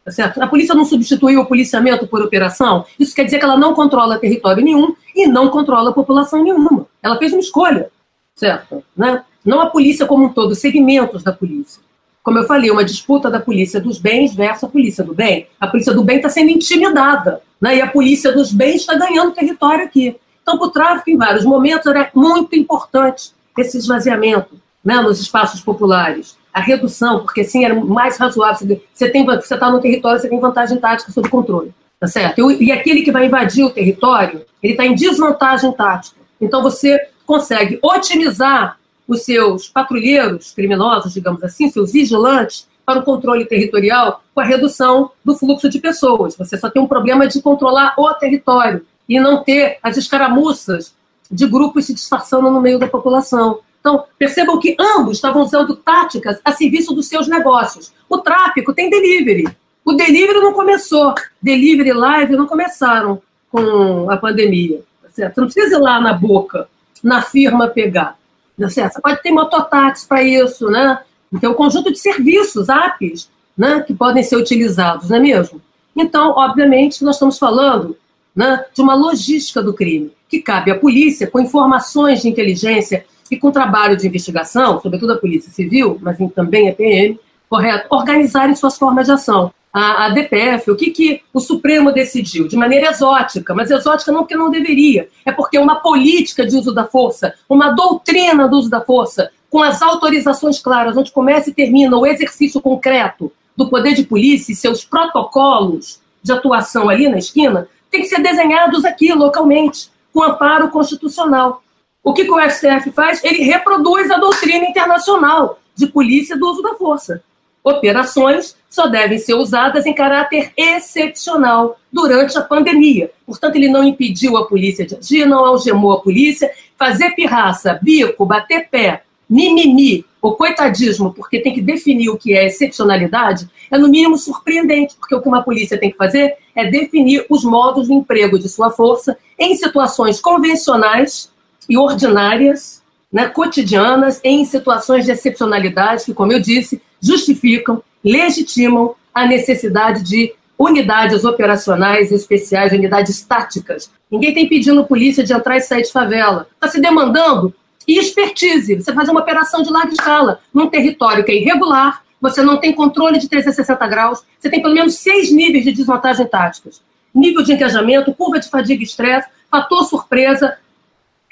Tá 0.04 0.12
certo? 0.12 0.42
A 0.42 0.48
polícia 0.48 0.74
não 0.74 0.86
substituiu 0.86 1.42
o 1.42 1.46
policiamento 1.46 2.08
por 2.08 2.22
operação. 2.22 2.86
Isso 3.00 3.14
quer 3.14 3.26
dizer 3.26 3.38
que 3.38 3.46
ela 3.46 3.58
não 3.58 3.74
controla 3.74 4.18
território 4.18 4.64
nenhum 4.64 4.96
e 5.16 5.28
não 5.28 5.50
controla 5.50 5.94
população 5.94 6.44
nenhuma. 6.44 6.88
Ela 7.04 7.18
fez 7.18 7.32
uma 7.34 7.42
escolha, 7.42 7.90
certo? 8.36 8.84
Né? 8.96 9.24
Não 9.46 9.62
a 9.62 9.68
polícia 9.68 10.06
como 10.06 10.26
um 10.26 10.30
todo, 10.30 10.56
segmentos 10.56 11.24
da 11.24 11.32
polícia. 11.32 11.82
como 12.24 12.38
eu 12.38 12.44
falei, 12.44 12.70
uma 12.70 12.84
disputa 12.84 13.30
da 13.30 13.40
polícia 13.40 13.80
dos 13.80 13.98
bens 13.98 14.36
versus 14.36 14.64
a 14.64 14.68
polícia 14.68 15.04
do 15.04 15.14
bem. 15.14 15.48
A 15.60 15.68
polícia 15.68 15.94
do 15.94 16.04
bem 16.04 16.18
está 16.18 16.30
sendo 16.30 16.50
intimidada, 16.50 17.42
né? 17.60 17.78
e 17.78 17.82
a 17.82 17.88
polícia 17.88 18.32
dos 18.32 18.52
bens 18.52 18.82
está 18.82 18.96
ganhando 18.96 19.32
território 19.32 19.86
aqui. 19.86 20.16
Então, 20.42 20.58
para 20.58 20.68
o 20.68 20.72
tráfico, 20.72 21.10
em 21.10 21.18
vários 21.18 21.46
momentos, 21.46 21.86
era 21.88 22.10
muito 22.14 22.56
importante 22.56 23.32
esse 23.58 23.78
esvaziamento 23.78 24.60
né, 24.84 25.02
nos 25.02 25.20
espaços 25.20 25.62
populares. 25.62 26.38
A 26.54 26.62
redução, 26.62 27.20
porque 27.20 27.42
assim 27.42 27.64
era 27.64 27.76
mais 27.76 28.18
razoável. 28.18 28.82
Você 28.94 29.06
está 29.06 29.72
no 29.72 29.80
território, 29.80 30.20
você 30.20 30.30
tem 30.30 30.40
vantagem 30.40 30.78
tática 30.78 31.12
sobre 31.12 31.30
controle. 31.30 31.74
Tá 32.00 32.08
certo? 32.08 32.50
E 32.52 32.72
aquele 32.72 33.02
que 33.02 33.12
vai 33.12 33.26
invadir 33.26 33.64
o 33.66 33.70
território, 33.70 34.46
ele 34.64 34.74
está 34.74 34.86
em 34.86 34.96
desvantagem 34.96 35.72
tática. 35.74 36.16
Então, 36.40 36.64
você 36.64 37.10
consegue 37.26 37.78
otimizar 37.84 38.78
os 39.06 39.24
seus 39.24 39.68
patrulheiros 39.68 40.52
criminosos, 40.52 41.14
digamos 41.14 41.44
assim, 41.44 41.70
seus 41.70 41.92
vigilantes, 41.92 42.68
para 42.86 43.00
o 43.00 43.04
controle 43.04 43.46
territorial 43.46 44.24
com 44.34 44.42
a 44.42 44.44
redução 44.44 45.12
do 45.24 45.36
fluxo 45.36 45.70
de 45.70 45.78
pessoas. 45.78 46.36
Você 46.36 46.58
só 46.58 46.70
tem 46.70 46.82
um 46.82 46.88
problema 46.88 47.28
de 47.28 47.40
controlar 47.42 47.94
o 47.98 48.12
território 48.14 48.84
e 49.08 49.20
não 49.20 49.44
ter 49.44 49.78
as 49.84 49.98
escaramuças 49.98 50.96
de 51.30 51.46
grupos 51.46 51.86
se 51.86 51.94
disfarçando 51.94 52.50
no 52.50 52.62
meio 52.62 52.80
da 52.80 52.88
população. 52.88 53.60
Então, 53.80 54.04
percebam 54.18 54.60
que 54.60 54.76
ambos 54.80 55.18
estavam 55.18 55.42
usando 55.42 55.76
táticas 55.76 56.40
a 56.44 56.52
serviço 56.52 56.94
dos 56.94 57.08
seus 57.08 57.28
negócios. 57.28 57.94
O 58.10 58.18
tráfico 58.18 58.74
tem 58.74 58.90
delivery. 58.90 59.48
O 59.86 59.94
delivery 59.94 60.40
não 60.40 60.54
começou. 60.54 61.14
Delivery 61.42 61.94
live 61.94 62.36
não 62.36 62.46
começaram 62.46 63.22
com 63.52 64.10
a 64.10 64.18
pandemia. 64.18 64.82
Tá 65.02 65.10
certo? 65.12 65.36
Você 65.36 65.42
não 65.42 65.48
precisa 65.48 65.76
ir 65.78 65.80
lá 65.80 66.00
na 66.02 66.14
boca, 66.14 66.68
na 67.04 67.22
firma 67.22 67.68
pegar. 67.68 68.18
Tá 68.60 68.70
certo? 68.70 68.94
Você 68.94 69.02
pode 69.02 69.22
ter 69.22 69.32
mototáxi 69.32 70.06
para 70.06 70.22
isso, 70.22 70.70
né? 70.70 71.00
Então, 71.32 71.52
um 71.52 71.56
conjunto 71.56 71.92
de 71.92 72.00
serviços, 72.00 72.68
apps, 72.70 73.30
né, 73.58 73.84
que 73.86 73.94
podem 73.94 74.24
ser 74.24 74.36
utilizados, 74.36 75.10
não 75.10 75.18
é 75.18 75.20
mesmo? 75.20 75.62
Então, 75.96 76.32
obviamente, 76.32 77.04
nós 77.04 77.16
estamos 77.16 77.38
falando 77.38 77.96
né, 78.36 78.66
de 78.74 78.82
uma 78.82 78.96
logística 78.96 79.62
do 79.62 79.74
crime, 79.74 80.12
que 80.28 80.42
cabe 80.42 80.72
à 80.72 80.78
polícia, 80.78 81.28
com 81.28 81.40
informações 81.40 82.22
de 82.22 82.30
inteligência 82.30 83.06
e 83.32 83.38
com 83.38 83.52
trabalho 83.52 83.96
de 83.96 84.08
investigação, 84.08 84.80
sobretudo 84.82 85.14
a 85.14 85.18
Polícia 85.18 85.52
Civil, 85.52 85.98
mas 86.02 86.18
também 86.34 86.70
a 86.70 86.74
PM, 86.74 87.20
correto, 87.50 87.88
organizarem 87.90 88.56
suas 88.56 88.78
formas 88.78 89.08
de 89.08 89.14
ação. 89.14 89.52
A, 89.72 90.06
a, 90.06 90.10
DPF, 90.10 90.72
o 90.72 90.76
que, 90.76 90.90
que 90.90 91.22
o 91.32 91.40
Supremo 91.40 91.92
decidiu? 91.92 92.48
De 92.48 92.58
maneira 92.58 92.90
exótica, 92.90 93.54
mas 93.54 93.70
exótica 93.70 94.12
não 94.12 94.22
porque 94.22 94.36
não 94.36 94.50
deveria, 94.50 95.10
é 95.24 95.32
porque 95.32 95.60
uma 95.60 95.76
política 95.76 96.46
de 96.46 96.56
uso 96.56 96.74
da 96.74 96.86
força, 96.86 97.36
uma 97.48 97.70
doutrina 97.70 98.48
do 98.48 98.58
uso 98.58 98.70
da 98.70 98.82
força, 98.82 99.30
com 99.50 99.62
as 99.62 99.82
autorizações 99.82 100.60
claras, 100.60 100.98
onde 100.98 101.12
começa 101.12 101.50
e 101.50 101.54
termina 101.54 101.98
o 101.98 102.06
exercício 102.06 102.60
concreto 102.62 103.32
do 103.56 103.70
poder 103.70 103.94
de 103.94 104.04
polícia 104.04 104.52
e 104.52 104.56
seus 104.56 104.84
protocolos 104.84 106.00
de 106.22 106.32
atuação 106.32 106.90
ali 106.90 107.08
na 107.08 107.18
esquina, 107.18 107.68
tem 107.92 108.02
que 108.02 108.08
ser 108.08 108.22
desenhados 108.22 108.86
aqui 108.86 109.14
localmente, 109.14 109.90
com 110.14 110.24
amparo 110.24 110.70
constitucional. 110.70 111.62
O 112.04 112.14
que, 112.14 112.24
que 112.24 112.32
o 112.32 112.50
STF 112.50 112.92
faz? 112.92 113.24
Ele 113.24 113.44
reproduz 113.44 114.10
a 114.10 114.18
doutrina 114.18 114.66
internacional 114.66 115.60
de 115.76 115.88
polícia 115.88 116.38
do 116.38 116.50
uso 116.50 116.62
da 116.62 116.76
força. 116.76 117.22
Operações 117.64 118.56
só 118.70 118.88
devem 118.88 119.18
ser 119.18 119.34
usadas 119.34 119.86
em 119.86 119.94
caráter 119.94 120.52
excepcional 120.56 121.78
durante 121.92 122.38
a 122.38 122.42
pandemia. 122.42 123.12
Portanto, 123.26 123.58
ele 123.58 123.70
não 123.70 123.84
impediu 123.84 124.38
a 124.38 124.48
polícia 124.48 124.86
de 124.86 124.96
agir, 124.96 125.26
não 125.26 125.46
algemou 125.46 125.92
a 125.92 126.02
polícia. 126.02 126.50
Fazer 126.78 127.12
pirraça, 127.12 127.78
bico, 127.82 128.26
bater 128.26 128.70
pé, 128.70 129.04
mimimi 129.30 130.06
ou 130.22 130.36
coitadismo, 130.36 131.14
porque 131.14 131.42
tem 131.42 131.54
que 131.54 131.62
definir 131.62 132.10
o 132.10 132.18
que 132.18 132.34
é 132.34 132.46
excepcionalidade, 132.46 133.50
é 133.72 133.78
no 133.78 133.88
mínimo 133.88 134.18
surpreendente, 134.18 134.96
porque 134.96 135.16
o 135.16 135.22
que 135.22 135.28
uma 135.30 135.44
polícia 135.44 135.78
tem 135.78 135.92
que 135.92 135.98
fazer 135.98 136.38
é 136.56 136.66
definir 136.66 137.26
os 137.30 137.44
modos 137.44 137.88
de 137.88 137.94
emprego 137.94 138.40
de 138.40 138.50
sua 138.50 138.70
força 138.70 139.18
em 139.38 139.56
situações 139.56 140.20
convencionais 140.20 141.30
e 141.70 141.78
ordinárias, 141.78 142.82
né, 143.12 143.28
cotidianas, 143.28 144.20
em 144.24 144.44
situações 144.44 145.06
de 145.06 145.12
excepcionalidade 145.12 146.06
que, 146.06 146.14
como 146.14 146.34
eu 146.34 146.40
disse, 146.40 146.82
justificam, 147.02 147.84
legitimam 148.04 148.96
a 149.14 149.26
necessidade 149.26 150.04
de 150.04 150.34
unidades 150.58 151.24
operacionais 151.24 152.12
especiais, 152.12 152.74
unidades 152.74 153.22
táticas. 153.22 153.90
Ninguém 154.12 154.34
tem 154.34 154.50
pedindo 154.50 154.86
polícia 154.86 155.24
de 155.24 155.32
entrar 155.32 155.58
e 155.58 155.62
sair 155.62 155.84
de 155.84 155.92
favela. 155.92 156.48
Está 156.56 156.68
se 156.68 156.82
demandando 156.82 157.54
expertise. 157.88 158.76
Você 158.76 158.94
faz 158.94 159.08
uma 159.10 159.22
operação 159.22 159.64
de 159.64 159.72
larga 159.72 159.94
escala 159.94 160.40
num 160.54 160.68
território 160.68 161.24
que 161.24 161.32
é 161.32 161.36
irregular, 161.36 162.04
você 162.22 162.42
não 162.42 162.58
tem 162.58 162.74
controle 162.74 163.18
de 163.18 163.30
360 163.30 163.88
graus, 163.88 164.20
você 164.38 164.50
tem 164.50 164.62
pelo 164.62 164.74
menos 164.74 164.96
seis 164.96 165.32
níveis 165.32 165.64
de 165.64 165.72
desvantagem 165.72 166.28
táticas. 166.28 166.82
Nível 167.16 167.44
de 167.44 167.54
engajamento, 167.54 168.14
curva 168.14 168.40
de 168.40 168.50
fadiga 168.50 168.84
e 168.84 168.86
estresse, 168.86 169.30
fator 169.50 169.84
surpresa, 169.86 170.58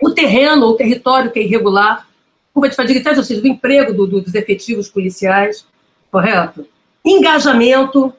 o 0.02 0.12
terreno, 0.12 0.68
o 0.68 0.76
território 0.76 1.32
que 1.32 1.40
é 1.40 1.44
irregular, 1.44 2.08
curva 2.54 2.70
de 2.70 2.76
fadiga 2.76 3.00
estresse, 3.00 3.20
ou 3.20 3.26
seja, 3.26 3.42
do 3.42 3.48
emprego 3.48 3.94
do, 3.94 4.08
do, 4.08 4.22
dos 4.22 4.36
efetivos 4.36 4.90
policiais, 4.90 5.66
correto? 6.12 6.68
Engajamento, 7.06 8.14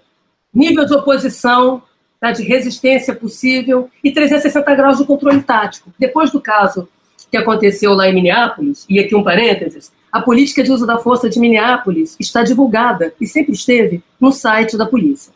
nível 0.54 0.84
de 0.84 0.94
oposição, 0.94 1.82
tá, 2.20 2.32
de 2.32 2.42
resistência 2.42 3.14
possível 3.14 3.90
e 4.02 4.10
360 4.10 4.74
graus 4.74 4.98
de 4.98 5.04
controle 5.04 5.42
tático. 5.42 5.92
Depois 5.98 6.30
do 6.30 6.40
caso 6.40 6.88
que 7.30 7.36
aconteceu 7.36 7.94
lá 7.94 8.08
em 8.08 8.14
Minneapolis, 8.14 8.86
e 8.88 8.98
aqui 8.98 9.14
um 9.14 9.22
parênteses, 9.22 9.92
a 10.10 10.20
política 10.20 10.62
de 10.62 10.72
uso 10.72 10.86
da 10.86 10.98
força 10.98 11.28
de 11.28 11.38
Minneapolis 11.38 12.16
está 12.18 12.42
divulgada 12.42 13.12
e 13.20 13.26
sempre 13.26 13.52
esteve 13.52 14.02
no 14.20 14.32
site 14.32 14.76
da 14.76 14.86
polícia. 14.86 15.32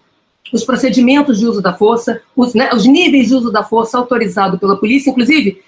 Os 0.53 0.65
procedimentos 0.65 1.39
de 1.39 1.47
uso 1.47 1.61
da 1.61 1.73
força, 1.73 2.21
os, 2.37 2.55
né, 2.55 2.71
os 2.73 2.87
níveis 2.87 3.29
de 3.29 3.35
uso 3.35 3.51
da 3.51 3.63
força 3.63 3.99
autorizado 3.99 4.59
pela 4.59 4.77
polícia, 4.77 5.11
inclusive 5.11 5.63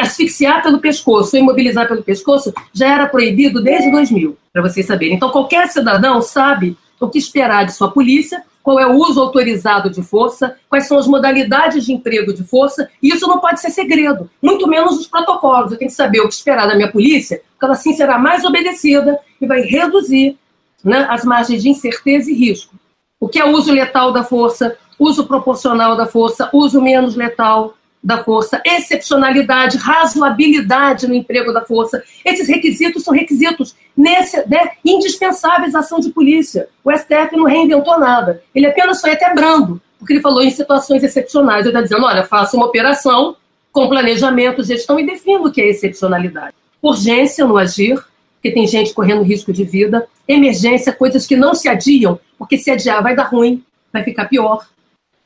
asfixiar 0.00 0.62
pelo 0.62 0.78
pescoço, 0.78 1.36
imobilizar 1.36 1.86
pelo 1.86 2.02
pescoço, 2.02 2.52
já 2.72 2.88
era 2.88 3.06
proibido 3.06 3.62
desde 3.62 3.90
2000, 3.90 4.36
para 4.52 4.62
vocês 4.62 4.86
saberem. 4.86 5.16
Então, 5.16 5.30
qualquer 5.30 5.68
cidadão 5.68 6.20
sabe 6.20 6.76
o 7.00 7.08
que 7.08 7.18
esperar 7.18 7.64
de 7.64 7.72
sua 7.72 7.90
polícia 7.90 8.42
qual 8.66 8.80
é 8.80 8.86
o 8.86 8.96
uso 8.96 9.20
autorizado 9.20 9.88
de 9.88 10.02
força, 10.02 10.56
quais 10.68 10.88
são 10.88 10.98
as 10.98 11.06
modalidades 11.06 11.86
de 11.86 11.92
emprego 11.92 12.34
de 12.34 12.42
força, 12.42 12.90
e 13.00 13.10
isso 13.10 13.28
não 13.28 13.38
pode 13.38 13.60
ser 13.60 13.70
segredo, 13.70 14.28
muito 14.42 14.66
menos 14.66 14.98
os 14.98 15.06
protocolos. 15.06 15.70
Eu 15.70 15.78
tenho 15.78 15.88
que 15.88 15.96
saber 15.96 16.18
o 16.18 16.26
que 16.26 16.34
esperar 16.34 16.66
da 16.66 16.74
minha 16.74 16.90
polícia, 16.90 17.40
porque 17.52 17.64
ela 17.64 17.74
assim 17.74 17.92
será 17.92 18.18
mais 18.18 18.44
obedecida 18.44 19.20
e 19.40 19.46
vai 19.46 19.60
reduzir 19.60 20.36
né, 20.82 21.06
as 21.08 21.24
margens 21.24 21.62
de 21.62 21.68
incerteza 21.68 22.28
e 22.28 22.34
risco. 22.34 22.74
O 23.20 23.28
que 23.28 23.38
é 23.38 23.48
uso 23.48 23.70
letal 23.70 24.12
da 24.12 24.24
força, 24.24 24.76
uso 24.98 25.28
proporcional 25.28 25.96
da 25.96 26.06
força, 26.06 26.50
uso 26.52 26.82
menos 26.82 27.14
letal, 27.14 27.76
da 28.06 28.22
força, 28.22 28.62
excepcionalidade, 28.64 29.78
razoabilidade 29.78 31.08
no 31.08 31.14
emprego 31.14 31.52
da 31.52 31.62
força. 31.62 32.04
Esses 32.24 32.46
requisitos 32.46 33.02
são 33.02 33.12
requisitos 33.12 33.74
nesse, 33.96 34.36
né, 34.48 34.70
indispensáveis 34.84 35.74
à 35.74 35.80
ação 35.80 35.98
de 35.98 36.10
polícia. 36.10 36.68
O 36.84 36.92
STF 36.92 37.36
não 37.36 37.46
reinventou 37.46 37.98
nada. 37.98 38.40
Ele 38.54 38.64
apenas 38.64 39.00
foi 39.00 39.10
até 39.10 39.34
brando, 39.34 39.82
porque 39.98 40.12
ele 40.12 40.22
falou 40.22 40.40
em 40.40 40.52
situações 40.52 41.02
excepcionais. 41.02 41.62
Ele 41.62 41.70
está 41.70 41.82
dizendo: 41.82 42.06
olha, 42.06 42.22
faça 42.22 42.56
uma 42.56 42.66
operação 42.66 43.34
com 43.72 43.88
planejamento, 43.88 44.62
gestão 44.62 45.00
e 45.00 45.04
defina 45.04 45.40
o 45.40 45.50
que 45.50 45.60
é 45.60 45.68
excepcionalidade. 45.68 46.54
Urgência 46.80 47.44
no 47.44 47.58
agir, 47.58 48.00
porque 48.34 48.52
tem 48.52 48.68
gente 48.68 48.94
correndo 48.94 49.22
risco 49.22 49.52
de 49.52 49.64
vida. 49.64 50.06
Emergência, 50.28 50.92
coisas 50.92 51.26
que 51.26 51.34
não 51.34 51.56
se 51.56 51.68
adiam, 51.68 52.20
porque 52.38 52.56
se 52.56 52.70
adiar 52.70 53.02
vai 53.02 53.16
dar 53.16 53.24
ruim, 53.24 53.64
vai 53.92 54.04
ficar 54.04 54.26
pior. 54.26 54.64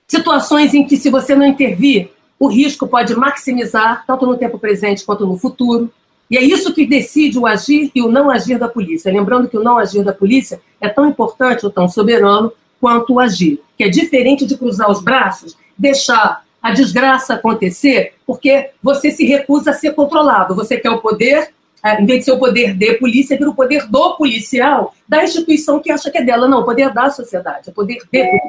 Situações 0.08 0.72
em 0.72 0.86
que, 0.86 0.96
se 0.96 1.10
você 1.10 1.34
não 1.34 1.44
intervir, 1.44 2.10
o 2.40 2.48
risco 2.48 2.88
pode 2.88 3.14
maximizar, 3.14 4.02
tanto 4.06 4.24
no 4.24 4.38
tempo 4.38 4.58
presente 4.58 5.04
quanto 5.04 5.26
no 5.26 5.36
futuro. 5.36 5.92
E 6.30 6.38
é 6.38 6.42
isso 6.42 6.72
que 6.72 6.86
decide 6.86 7.38
o 7.38 7.46
agir 7.46 7.90
e 7.94 8.00
o 8.00 8.10
não 8.10 8.30
agir 8.30 8.58
da 8.58 8.66
polícia. 8.66 9.12
Lembrando 9.12 9.46
que 9.46 9.58
o 9.58 9.62
não 9.62 9.76
agir 9.76 10.02
da 10.02 10.12
polícia 10.12 10.58
é 10.80 10.88
tão 10.88 11.06
importante 11.06 11.66
ou 11.66 11.70
tão 11.70 11.86
soberano 11.86 12.50
quanto 12.80 13.14
o 13.14 13.20
agir, 13.20 13.60
que 13.76 13.84
é 13.84 13.90
diferente 13.90 14.46
de 14.46 14.56
cruzar 14.56 14.90
os 14.90 15.02
braços, 15.02 15.54
deixar 15.76 16.42
a 16.62 16.70
desgraça 16.70 17.34
acontecer, 17.34 18.14
porque 18.26 18.70
você 18.82 19.10
se 19.10 19.26
recusa 19.26 19.70
a 19.70 19.74
ser 19.74 19.94
controlado. 19.94 20.54
Você 20.54 20.78
quer 20.78 20.90
o 20.90 20.98
poder, 20.98 21.50
é, 21.84 22.00
em 22.00 22.06
vez 22.06 22.20
de 22.20 22.24
ser 22.26 22.32
o 22.32 22.38
poder 22.38 22.74
de 22.74 22.94
polícia, 22.94 23.36
vira 23.36 23.50
o 23.50 23.54
poder 23.54 23.86
do 23.86 24.16
policial, 24.16 24.94
da 25.06 25.22
instituição 25.22 25.78
que 25.78 25.90
acha 25.90 26.10
que 26.10 26.16
é 26.16 26.22
dela. 26.22 26.48
Não, 26.48 26.60
o 26.60 26.64
poder 26.64 26.90
da 26.90 27.10
sociedade, 27.10 27.68
é 27.68 27.70
o 27.70 27.74
poder 27.74 27.98
de 27.98 28.06
polícia. 28.06 28.40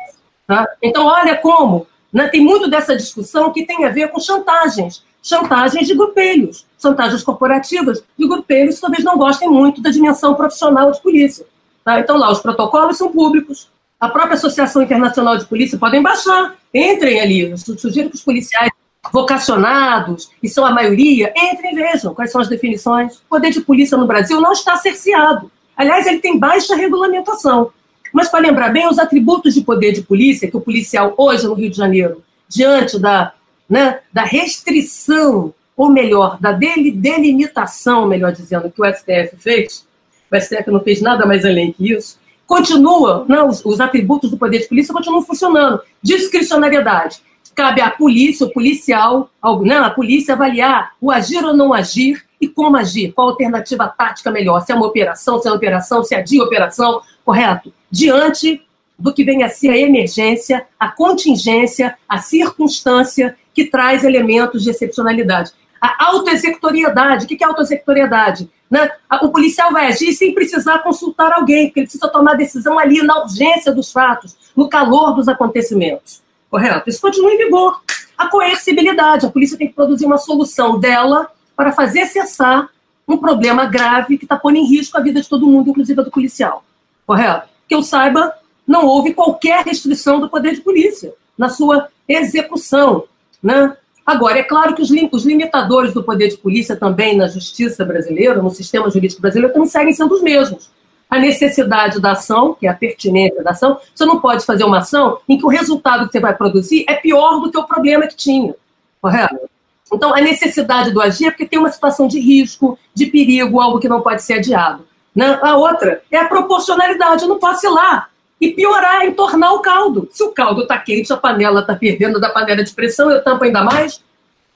Tá? 0.47 0.65
Então, 0.81 1.05
olha 1.05 1.35
como 1.35 1.87
né? 2.11 2.27
Tem 2.27 2.41
muito 2.41 2.69
dessa 2.69 2.95
discussão 2.95 3.51
que 3.51 3.65
tem 3.65 3.85
a 3.85 3.89
ver 3.89 4.09
com 4.09 4.19
chantagens. 4.19 5.03
Chantagens 5.23 5.87
de 5.87 5.93
grupelhos, 5.93 6.65
chantagens 6.81 7.21
corporativas 7.21 8.03
de 8.17 8.27
grupelhos 8.27 8.75
que 8.75 8.81
talvez 8.81 9.03
não 9.03 9.17
gostem 9.17 9.47
muito 9.47 9.81
da 9.81 9.91
dimensão 9.91 10.33
profissional 10.33 10.91
de 10.91 10.99
polícia. 10.99 11.45
Tá? 11.85 11.99
Então, 11.99 12.17
lá, 12.17 12.31
os 12.31 12.39
protocolos 12.39 12.97
são 12.97 13.11
públicos. 13.11 13.69
A 13.99 14.09
própria 14.09 14.33
Associação 14.33 14.81
Internacional 14.81 15.37
de 15.37 15.45
Polícia 15.45 15.77
podem 15.77 16.01
baixar. 16.01 16.55
Entrem 16.73 17.21
ali. 17.21 17.41
Eu 17.41 17.57
sugiro 17.57 18.09
que 18.09 18.15
os 18.15 18.23
policiais 18.23 18.71
vocacionados, 19.11 20.29
e 20.43 20.49
são 20.49 20.65
a 20.65 20.71
maioria, 20.71 21.33
entrem 21.35 21.73
e 21.73 21.75
vejam 21.75 22.13
quais 22.13 22.31
são 22.31 22.41
as 22.41 22.47
definições. 22.47 23.17
O 23.17 23.29
poder 23.29 23.51
de 23.51 23.61
polícia 23.61 23.97
no 23.97 24.05
Brasil 24.05 24.39
não 24.39 24.51
está 24.51 24.75
cerceado. 24.77 25.51
Aliás, 25.75 26.05
ele 26.05 26.19
tem 26.19 26.37
baixa 26.37 26.75
regulamentação. 26.75 27.71
Mas, 28.13 28.29
para 28.29 28.39
lembrar 28.39 28.69
bem, 28.69 28.87
os 28.87 28.99
atributos 28.99 29.53
de 29.53 29.61
poder 29.61 29.93
de 29.93 30.01
polícia 30.01 30.49
que 30.49 30.57
o 30.57 30.61
policial 30.61 31.13
hoje 31.17 31.47
no 31.47 31.53
Rio 31.53 31.69
de 31.69 31.77
Janeiro, 31.77 32.23
diante 32.47 32.99
da, 32.99 33.33
né, 33.69 33.99
da 34.11 34.23
restrição, 34.23 35.53
ou 35.75 35.89
melhor, 35.89 36.37
da 36.39 36.51
delimitação, 36.51 38.05
melhor 38.05 38.31
dizendo, 38.31 38.69
que 38.69 38.81
o 38.81 38.85
STF 38.85 39.37
fez, 39.37 39.87
o 40.31 40.39
STF 40.39 40.69
não 40.69 40.81
fez 40.81 41.01
nada 41.01 41.25
mais 41.25 41.45
além 41.45 41.71
que 41.71 41.91
isso, 41.91 42.19
continua, 42.45 43.25
não, 43.27 43.47
os, 43.47 43.65
os 43.65 43.79
atributos 43.79 44.29
do 44.29 44.37
poder 44.37 44.59
de 44.59 44.67
polícia 44.67 44.93
continuam 44.93 45.21
funcionando. 45.21 45.81
Discricionariedade. 46.03 47.21
Cabe 47.55 47.81
à 47.81 47.89
polícia, 47.89 48.45
o 48.45 48.51
policial, 48.51 49.29
ao, 49.41 49.63
não, 49.63 49.83
a 49.83 49.89
polícia 49.89 50.33
avaliar 50.33 50.91
o 50.99 51.11
agir 51.11 51.43
ou 51.43 51.55
não 51.55 51.73
agir 51.73 52.23
e 52.39 52.47
como 52.47 52.75
agir, 52.75 53.11
qual 53.13 53.29
a 53.29 53.31
alternativa 53.31 53.87
tática 53.87 54.31
melhor, 54.31 54.65
se 54.65 54.71
é 54.71 54.75
uma 54.75 54.87
operação, 54.87 55.39
se 55.39 55.47
é 55.47 55.51
uma 55.51 55.57
operação, 55.57 56.03
se 56.03 56.15
é 56.15 56.21
de 56.21 56.41
operação, 56.41 57.01
correto? 57.23 57.73
Diante 57.91 58.65
do 58.97 59.13
que 59.13 59.23
vem 59.23 59.43
a 59.43 59.49
ser 59.49 59.69
a 59.69 59.77
emergência, 59.77 60.65
a 60.79 60.87
contingência, 60.87 61.97
a 62.07 62.19
circunstância 62.19 63.35
que 63.53 63.65
traz 63.65 64.03
elementos 64.03 64.63
de 64.63 64.69
excepcionalidade. 64.69 65.51
A 65.81 66.05
autoexecutoriedade. 66.05 67.25
O 67.25 67.27
que 67.27 67.43
é 67.43 67.47
autoexecutoriedade? 67.47 68.49
Né? 68.69 68.89
O 69.21 69.29
policial 69.29 69.71
vai 69.73 69.87
agir 69.87 70.13
sem 70.13 70.33
precisar 70.33 70.79
consultar 70.79 71.33
alguém, 71.33 71.67
porque 71.67 71.81
ele 71.81 71.87
precisa 71.87 72.07
tomar 72.07 72.35
decisão 72.35 72.79
ali 72.79 73.01
na 73.01 73.23
urgência 73.23 73.73
dos 73.73 73.91
fatos, 73.91 74.37
no 74.55 74.69
calor 74.69 75.15
dos 75.15 75.27
acontecimentos. 75.27 76.21
Correto? 76.49 76.89
Isso 76.89 77.01
continua 77.01 77.33
em 77.33 77.37
vigor. 77.37 77.81
A 78.17 78.27
coercibilidade. 78.27 79.25
A 79.25 79.29
polícia 79.29 79.57
tem 79.57 79.67
que 79.67 79.73
produzir 79.73 80.05
uma 80.05 80.17
solução 80.17 80.79
dela 80.79 81.31
para 81.55 81.71
fazer 81.71 82.05
cessar 82.05 82.69
um 83.07 83.17
problema 83.17 83.65
grave 83.65 84.17
que 84.17 84.25
está 84.25 84.37
pondo 84.37 84.57
em 84.57 84.65
risco 84.65 84.97
a 84.97 85.01
vida 85.01 85.21
de 85.21 85.27
todo 85.27 85.47
mundo, 85.47 85.71
inclusive 85.71 85.99
a 85.99 86.03
do 86.03 86.11
policial. 86.11 86.63
Correto? 87.05 87.49
Que 87.71 87.75
eu 87.75 87.81
saiba, 87.81 88.33
não 88.67 88.85
houve 88.85 89.13
qualquer 89.13 89.63
restrição 89.63 90.19
do 90.19 90.27
poder 90.27 90.55
de 90.55 90.59
polícia 90.59 91.13
na 91.37 91.47
sua 91.47 91.87
execução. 92.05 93.05
Né? 93.41 93.77
Agora, 94.05 94.39
é 94.39 94.43
claro 94.43 94.75
que 94.75 94.81
os, 94.81 94.89
os 95.09 95.25
limitadores 95.25 95.93
do 95.93 96.03
poder 96.03 96.27
de 96.27 96.35
polícia 96.35 96.75
também 96.75 97.15
na 97.15 97.29
justiça 97.29 97.85
brasileira, 97.85 98.41
no 98.41 98.49
sistema 98.49 98.89
jurídico 98.89 99.21
brasileiro, 99.21 99.53
também 99.53 99.69
seguem 99.69 99.93
sendo 99.93 100.13
os 100.13 100.21
mesmos. 100.21 100.69
A 101.09 101.17
necessidade 101.17 102.01
da 102.01 102.11
ação, 102.11 102.53
que 102.59 102.67
é 102.67 102.69
a 102.69 102.73
pertinência 102.73 103.41
da 103.41 103.51
ação, 103.51 103.79
você 103.95 104.05
não 104.05 104.19
pode 104.19 104.45
fazer 104.45 104.65
uma 104.65 104.79
ação 104.79 105.19
em 105.29 105.37
que 105.37 105.45
o 105.45 105.49
resultado 105.49 106.07
que 106.07 106.11
você 106.11 106.19
vai 106.19 106.35
produzir 106.35 106.83
é 106.89 106.95
pior 106.95 107.39
do 107.39 107.49
que 107.49 107.57
o 107.57 107.63
problema 107.63 108.05
que 108.05 108.17
tinha. 108.17 108.53
Correto? 109.01 109.49
Então, 109.93 110.13
a 110.13 110.19
necessidade 110.19 110.91
do 110.91 110.99
agir 110.99 111.27
é 111.27 111.31
porque 111.31 111.45
tem 111.45 111.57
uma 111.57 111.71
situação 111.71 112.05
de 112.05 112.19
risco, 112.19 112.77
de 112.93 113.05
perigo, 113.05 113.61
algo 113.61 113.79
que 113.79 113.87
não 113.87 114.01
pode 114.01 114.23
ser 114.23 114.33
adiado. 114.33 114.90
Né? 115.15 115.39
A 115.41 115.55
outra 115.57 116.01
é 116.09 116.17
a 116.17 116.25
proporcionalidade. 116.25 117.23
Eu 117.23 117.29
não 117.29 117.39
posso 117.39 117.65
ir 117.65 117.69
lá 117.69 118.07
e 118.39 118.51
piorar, 118.51 119.05
entornar 119.05 119.53
o 119.53 119.59
caldo. 119.59 120.09
Se 120.11 120.23
o 120.23 120.29
caldo 120.29 120.63
está 120.63 120.77
quente, 120.77 121.13
a 121.13 121.17
panela 121.17 121.61
está 121.61 121.75
fervendo 121.75 122.19
da 122.19 122.29
panela 122.29 122.63
de 122.63 122.73
pressão, 122.73 123.11
eu 123.11 123.23
tampo 123.23 123.43
ainda 123.43 123.63
mais. 123.63 124.01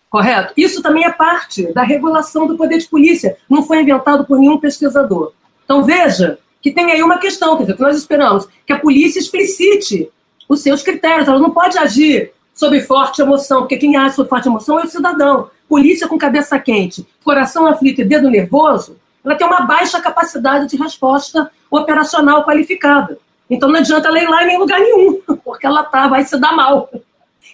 Correto? 0.10 0.54
Isso 0.56 0.82
também 0.82 1.06
é 1.06 1.12
parte 1.12 1.72
da 1.74 1.84
regulação 1.84 2.48
do 2.48 2.58
poder 2.58 2.78
de 2.78 2.88
polícia. 2.88 3.38
Não 3.50 3.64
foi 3.64 3.82
inventado 3.82 4.26
por 4.26 4.40
nenhum 4.40 4.58
pesquisador. 4.58 5.34
Então 5.66 5.84
veja 5.84 6.40
que 6.62 6.72
tem 6.72 6.92
aí 6.92 7.04
uma 7.04 7.20
questão, 7.20 7.56
quer 7.58 7.64
dizer, 7.64 7.76
que 7.76 7.82
nós 7.82 7.98
esperamos 7.98 8.48
que 8.66 8.74
a 8.74 8.80
polícia 8.80 9.20
explicite 9.20 10.10
os 10.50 10.62
seus 10.62 10.82
critérios. 10.82 11.28
Ela 11.28 11.40
não 11.40 11.52
pode 11.52 11.78
agir 11.78 12.32
sob 12.56 12.80
forte 12.82 13.22
emoção, 13.22 13.60
porque 13.62 13.78
quem 13.78 13.98
age 13.98 14.16
sob 14.16 14.30
forte 14.30 14.48
emoção 14.48 14.80
é 14.80 14.86
o 14.86 14.90
cidadão. 14.90 15.50
Polícia 15.68 16.08
com 16.08 16.18
cabeça 16.18 16.58
quente, 16.58 17.06
coração 17.24 17.68
aflito 17.68 18.02
e 18.02 18.06
dedo 18.06 18.30
nervoso, 18.30 18.98
ela 19.26 19.36
tem 19.36 19.48
uma 19.48 19.62
baixa 19.62 20.00
capacidade 20.00 20.70
de 20.70 20.78
resposta 20.78 21.52
operacional 21.70 22.44
qualificada. 22.44 23.18
Então 23.50 23.70
não 23.70 23.80
adianta 23.80 24.08
ela 24.08 24.20
ir 24.20 24.30
lá 24.30 24.44
em 24.46 24.58
lugar 24.58 24.80
nenhum, 24.80 25.20
porque 25.44 25.66
ela 25.66 25.84
tá, 25.84 26.08
vai 26.08 26.24
se 26.24 26.38
dar 26.38 26.56
mal, 26.56 26.90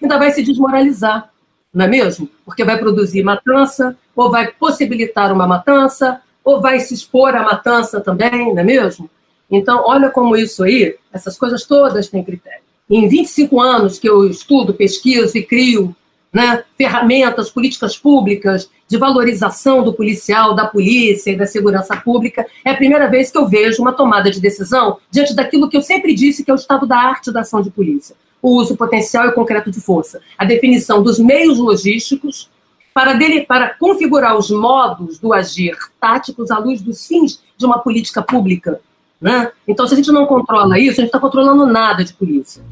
ainda 0.01 0.17
vai 0.17 0.31
se 0.31 0.43
desmoralizar, 0.43 1.29
não 1.73 1.85
é 1.85 1.87
mesmo? 1.87 2.29
Porque 2.45 2.63
vai 2.63 2.77
produzir 2.77 3.23
matança, 3.23 3.97
ou 4.15 4.29
vai 4.29 4.51
possibilitar 4.51 5.31
uma 5.31 5.47
matança, 5.47 6.21
ou 6.43 6.59
vai 6.59 6.79
se 6.79 6.93
expor 6.93 7.35
à 7.35 7.43
matança 7.43 8.01
também, 8.01 8.53
não 8.53 8.59
é 8.59 8.63
mesmo? 8.63 9.09
Então, 9.49 9.83
olha 9.85 10.09
como 10.09 10.35
isso 10.35 10.63
aí, 10.63 10.95
essas 11.11 11.37
coisas 11.37 11.65
todas 11.65 12.07
têm 12.07 12.23
critério. 12.23 12.61
Em 12.89 13.07
25 13.07 13.59
anos 13.61 13.99
que 13.99 14.09
eu 14.09 14.27
estudo, 14.27 14.73
pesquiso 14.73 15.37
e 15.37 15.43
crio 15.43 15.95
né, 16.33 16.63
ferramentas, 16.77 17.49
políticas 17.49 17.97
públicas 17.97 18.69
de 18.87 18.97
valorização 18.97 19.83
do 19.83 19.93
policial, 19.93 20.55
da 20.55 20.65
polícia 20.65 21.31
e 21.31 21.37
da 21.37 21.45
segurança 21.45 21.95
pública, 21.97 22.45
é 22.63 22.71
a 22.71 22.77
primeira 22.77 23.09
vez 23.09 23.31
que 23.31 23.37
eu 23.37 23.47
vejo 23.47 23.81
uma 23.81 23.93
tomada 23.93 24.31
de 24.31 24.39
decisão 24.39 24.97
diante 25.09 25.35
daquilo 25.35 25.69
que 25.69 25.77
eu 25.77 25.81
sempre 25.81 26.13
disse 26.13 26.43
que 26.43 26.51
é 26.51 26.53
o 26.53 26.55
estado 26.55 26.85
da 26.85 26.97
arte 26.97 27.31
da 27.31 27.41
ação 27.41 27.61
de 27.61 27.69
polícia. 27.69 28.15
O 28.41 28.57
uso 28.57 28.75
potencial 28.75 29.27
e 29.27 29.33
concreto 29.33 29.69
de 29.69 29.79
força. 29.79 30.21
A 30.37 30.45
definição 30.45 31.03
dos 31.03 31.19
meios 31.19 31.57
logísticos 31.59 32.49
para, 32.93 33.13
dele, 33.13 33.41
para 33.41 33.75
configurar 33.75 34.37
os 34.37 34.49
modos 34.49 35.19
do 35.19 35.33
agir 35.33 35.77
táticos 35.99 36.51
à 36.51 36.57
luz 36.57 36.81
dos 36.81 37.05
fins 37.07 37.41
de 37.57 37.65
uma 37.65 37.79
política 37.79 38.21
pública. 38.21 38.81
Né? 39.21 39.51
Então, 39.67 39.85
se 39.87 39.93
a 39.93 39.97
gente 39.97 40.11
não 40.11 40.25
controla 40.25 40.79
isso, 40.79 40.93
a 40.93 41.03
gente 41.03 41.05
está 41.05 41.19
controlando 41.19 41.65
nada 41.67 42.03
de 42.03 42.13
polícia. 42.13 42.63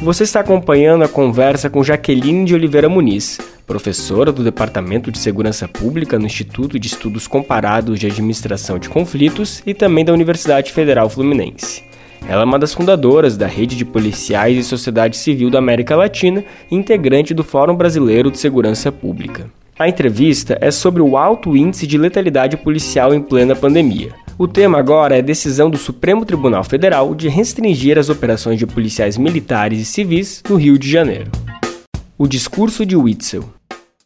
Você 0.00 0.22
está 0.22 0.40
acompanhando 0.40 1.02
a 1.02 1.08
conversa 1.08 1.68
com 1.68 1.82
Jaqueline 1.82 2.44
de 2.44 2.54
Oliveira 2.54 2.88
Muniz, 2.88 3.40
professora 3.66 4.30
do 4.30 4.44
Departamento 4.44 5.10
de 5.10 5.18
Segurança 5.18 5.66
Pública 5.66 6.16
no 6.18 6.26
Instituto 6.26 6.78
de 6.78 6.86
Estudos 6.86 7.26
Comparados 7.26 7.98
de 7.98 8.06
Administração 8.06 8.78
de 8.78 8.88
Conflitos 8.88 9.60
e 9.66 9.74
também 9.74 10.04
da 10.04 10.12
Universidade 10.12 10.70
Federal 10.70 11.10
Fluminense. 11.10 11.82
Ela 12.28 12.42
é 12.42 12.44
uma 12.44 12.60
das 12.60 12.72
fundadoras 12.72 13.36
da 13.36 13.48
Rede 13.48 13.76
de 13.76 13.84
Policiais 13.84 14.56
e 14.56 14.62
Sociedade 14.62 15.16
Civil 15.16 15.50
da 15.50 15.58
América 15.58 15.96
Latina 15.96 16.44
e 16.70 16.76
integrante 16.76 17.34
do 17.34 17.42
Fórum 17.42 17.74
Brasileiro 17.74 18.30
de 18.30 18.38
Segurança 18.38 18.92
Pública. 18.92 19.46
A 19.76 19.88
entrevista 19.88 20.56
é 20.60 20.70
sobre 20.70 21.02
o 21.02 21.16
alto 21.16 21.56
índice 21.56 21.88
de 21.88 21.98
letalidade 21.98 22.56
policial 22.56 23.12
em 23.12 23.20
plena 23.20 23.56
pandemia. 23.56 24.12
O 24.40 24.46
tema 24.46 24.78
agora 24.78 25.16
é 25.16 25.18
a 25.18 25.22
decisão 25.22 25.68
do 25.68 25.76
Supremo 25.76 26.24
Tribunal 26.24 26.62
Federal 26.62 27.12
de 27.12 27.28
restringir 27.28 27.98
as 27.98 28.08
operações 28.08 28.56
de 28.56 28.68
policiais 28.68 29.18
militares 29.18 29.80
e 29.80 29.84
civis 29.84 30.44
no 30.48 30.54
Rio 30.54 30.78
de 30.78 30.88
Janeiro. 30.88 31.28
O 32.16 32.24
discurso 32.24 32.86
de 32.86 32.94
Witzel. 32.94 33.42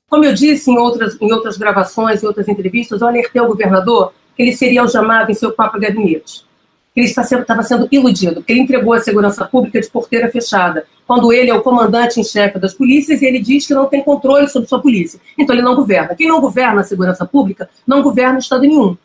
Como 0.09 0.25
eu 0.25 0.33
disse 0.33 0.71
em 0.71 0.79
outras, 0.79 1.18
em 1.21 1.31
outras 1.31 1.59
gravações, 1.59 2.23
em 2.23 2.27
outras 2.27 2.49
entrevistas, 2.49 3.03
eu 3.03 3.09
alertei 3.09 3.42
ao 3.42 3.47
governador 3.47 4.14
que 4.35 4.42
ele 4.42 4.57
seria 4.57 4.88
chamado 4.88 5.31
em 5.31 5.35
seu 5.35 5.53
próprio 5.53 5.83
gabinete. 5.83 6.47
Ele 6.97 7.05
estava 7.05 7.29
sendo, 7.29 7.62
sendo 7.62 7.88
iludido, 7.92 8.37
porque 8.37 8.55
ele 8.55 8.61
entregou 8.61 8.95
a 8.95 9.01
segurança 9.01 9.45
pública 9.45 9.83
de 9.83 9.90
porteira 9.90 10.31
fechada, 10.31 10.87
quando 11.07 11.31
ele 11.31 11.51
é 11.51 11.55
o 11.55 11.61
comandante 11.61 12.18
em 12.18 12.25
chefe 12.25 12.59
das 12.59 12.73
polícias 12.73 13.21
e 13.21 13.27
ele 13.27 13.38
diz 13.38 13.66
que 13.66 13.75
não 13.75 13.85
tem 13.85 14.03
controle 14.03 14.49
sobre 14.49 14.66
sua 14.66 14.81
polícia. 14.81 15.21
Então 15.38 15.55
ele 15.55 15.62
não 15.62 15.75
governa. 15.75 16.14
Quem 16.14 16.27
não 16.27 16.40
governa 16.40 16.81
a 16.81 16.85
segurança 16.85 17.27
pública 17.27 17.68
não 17.87 18.01
governa 18.01 18.38
Estado 18.38 18.62
nenhum. 18.62 18.97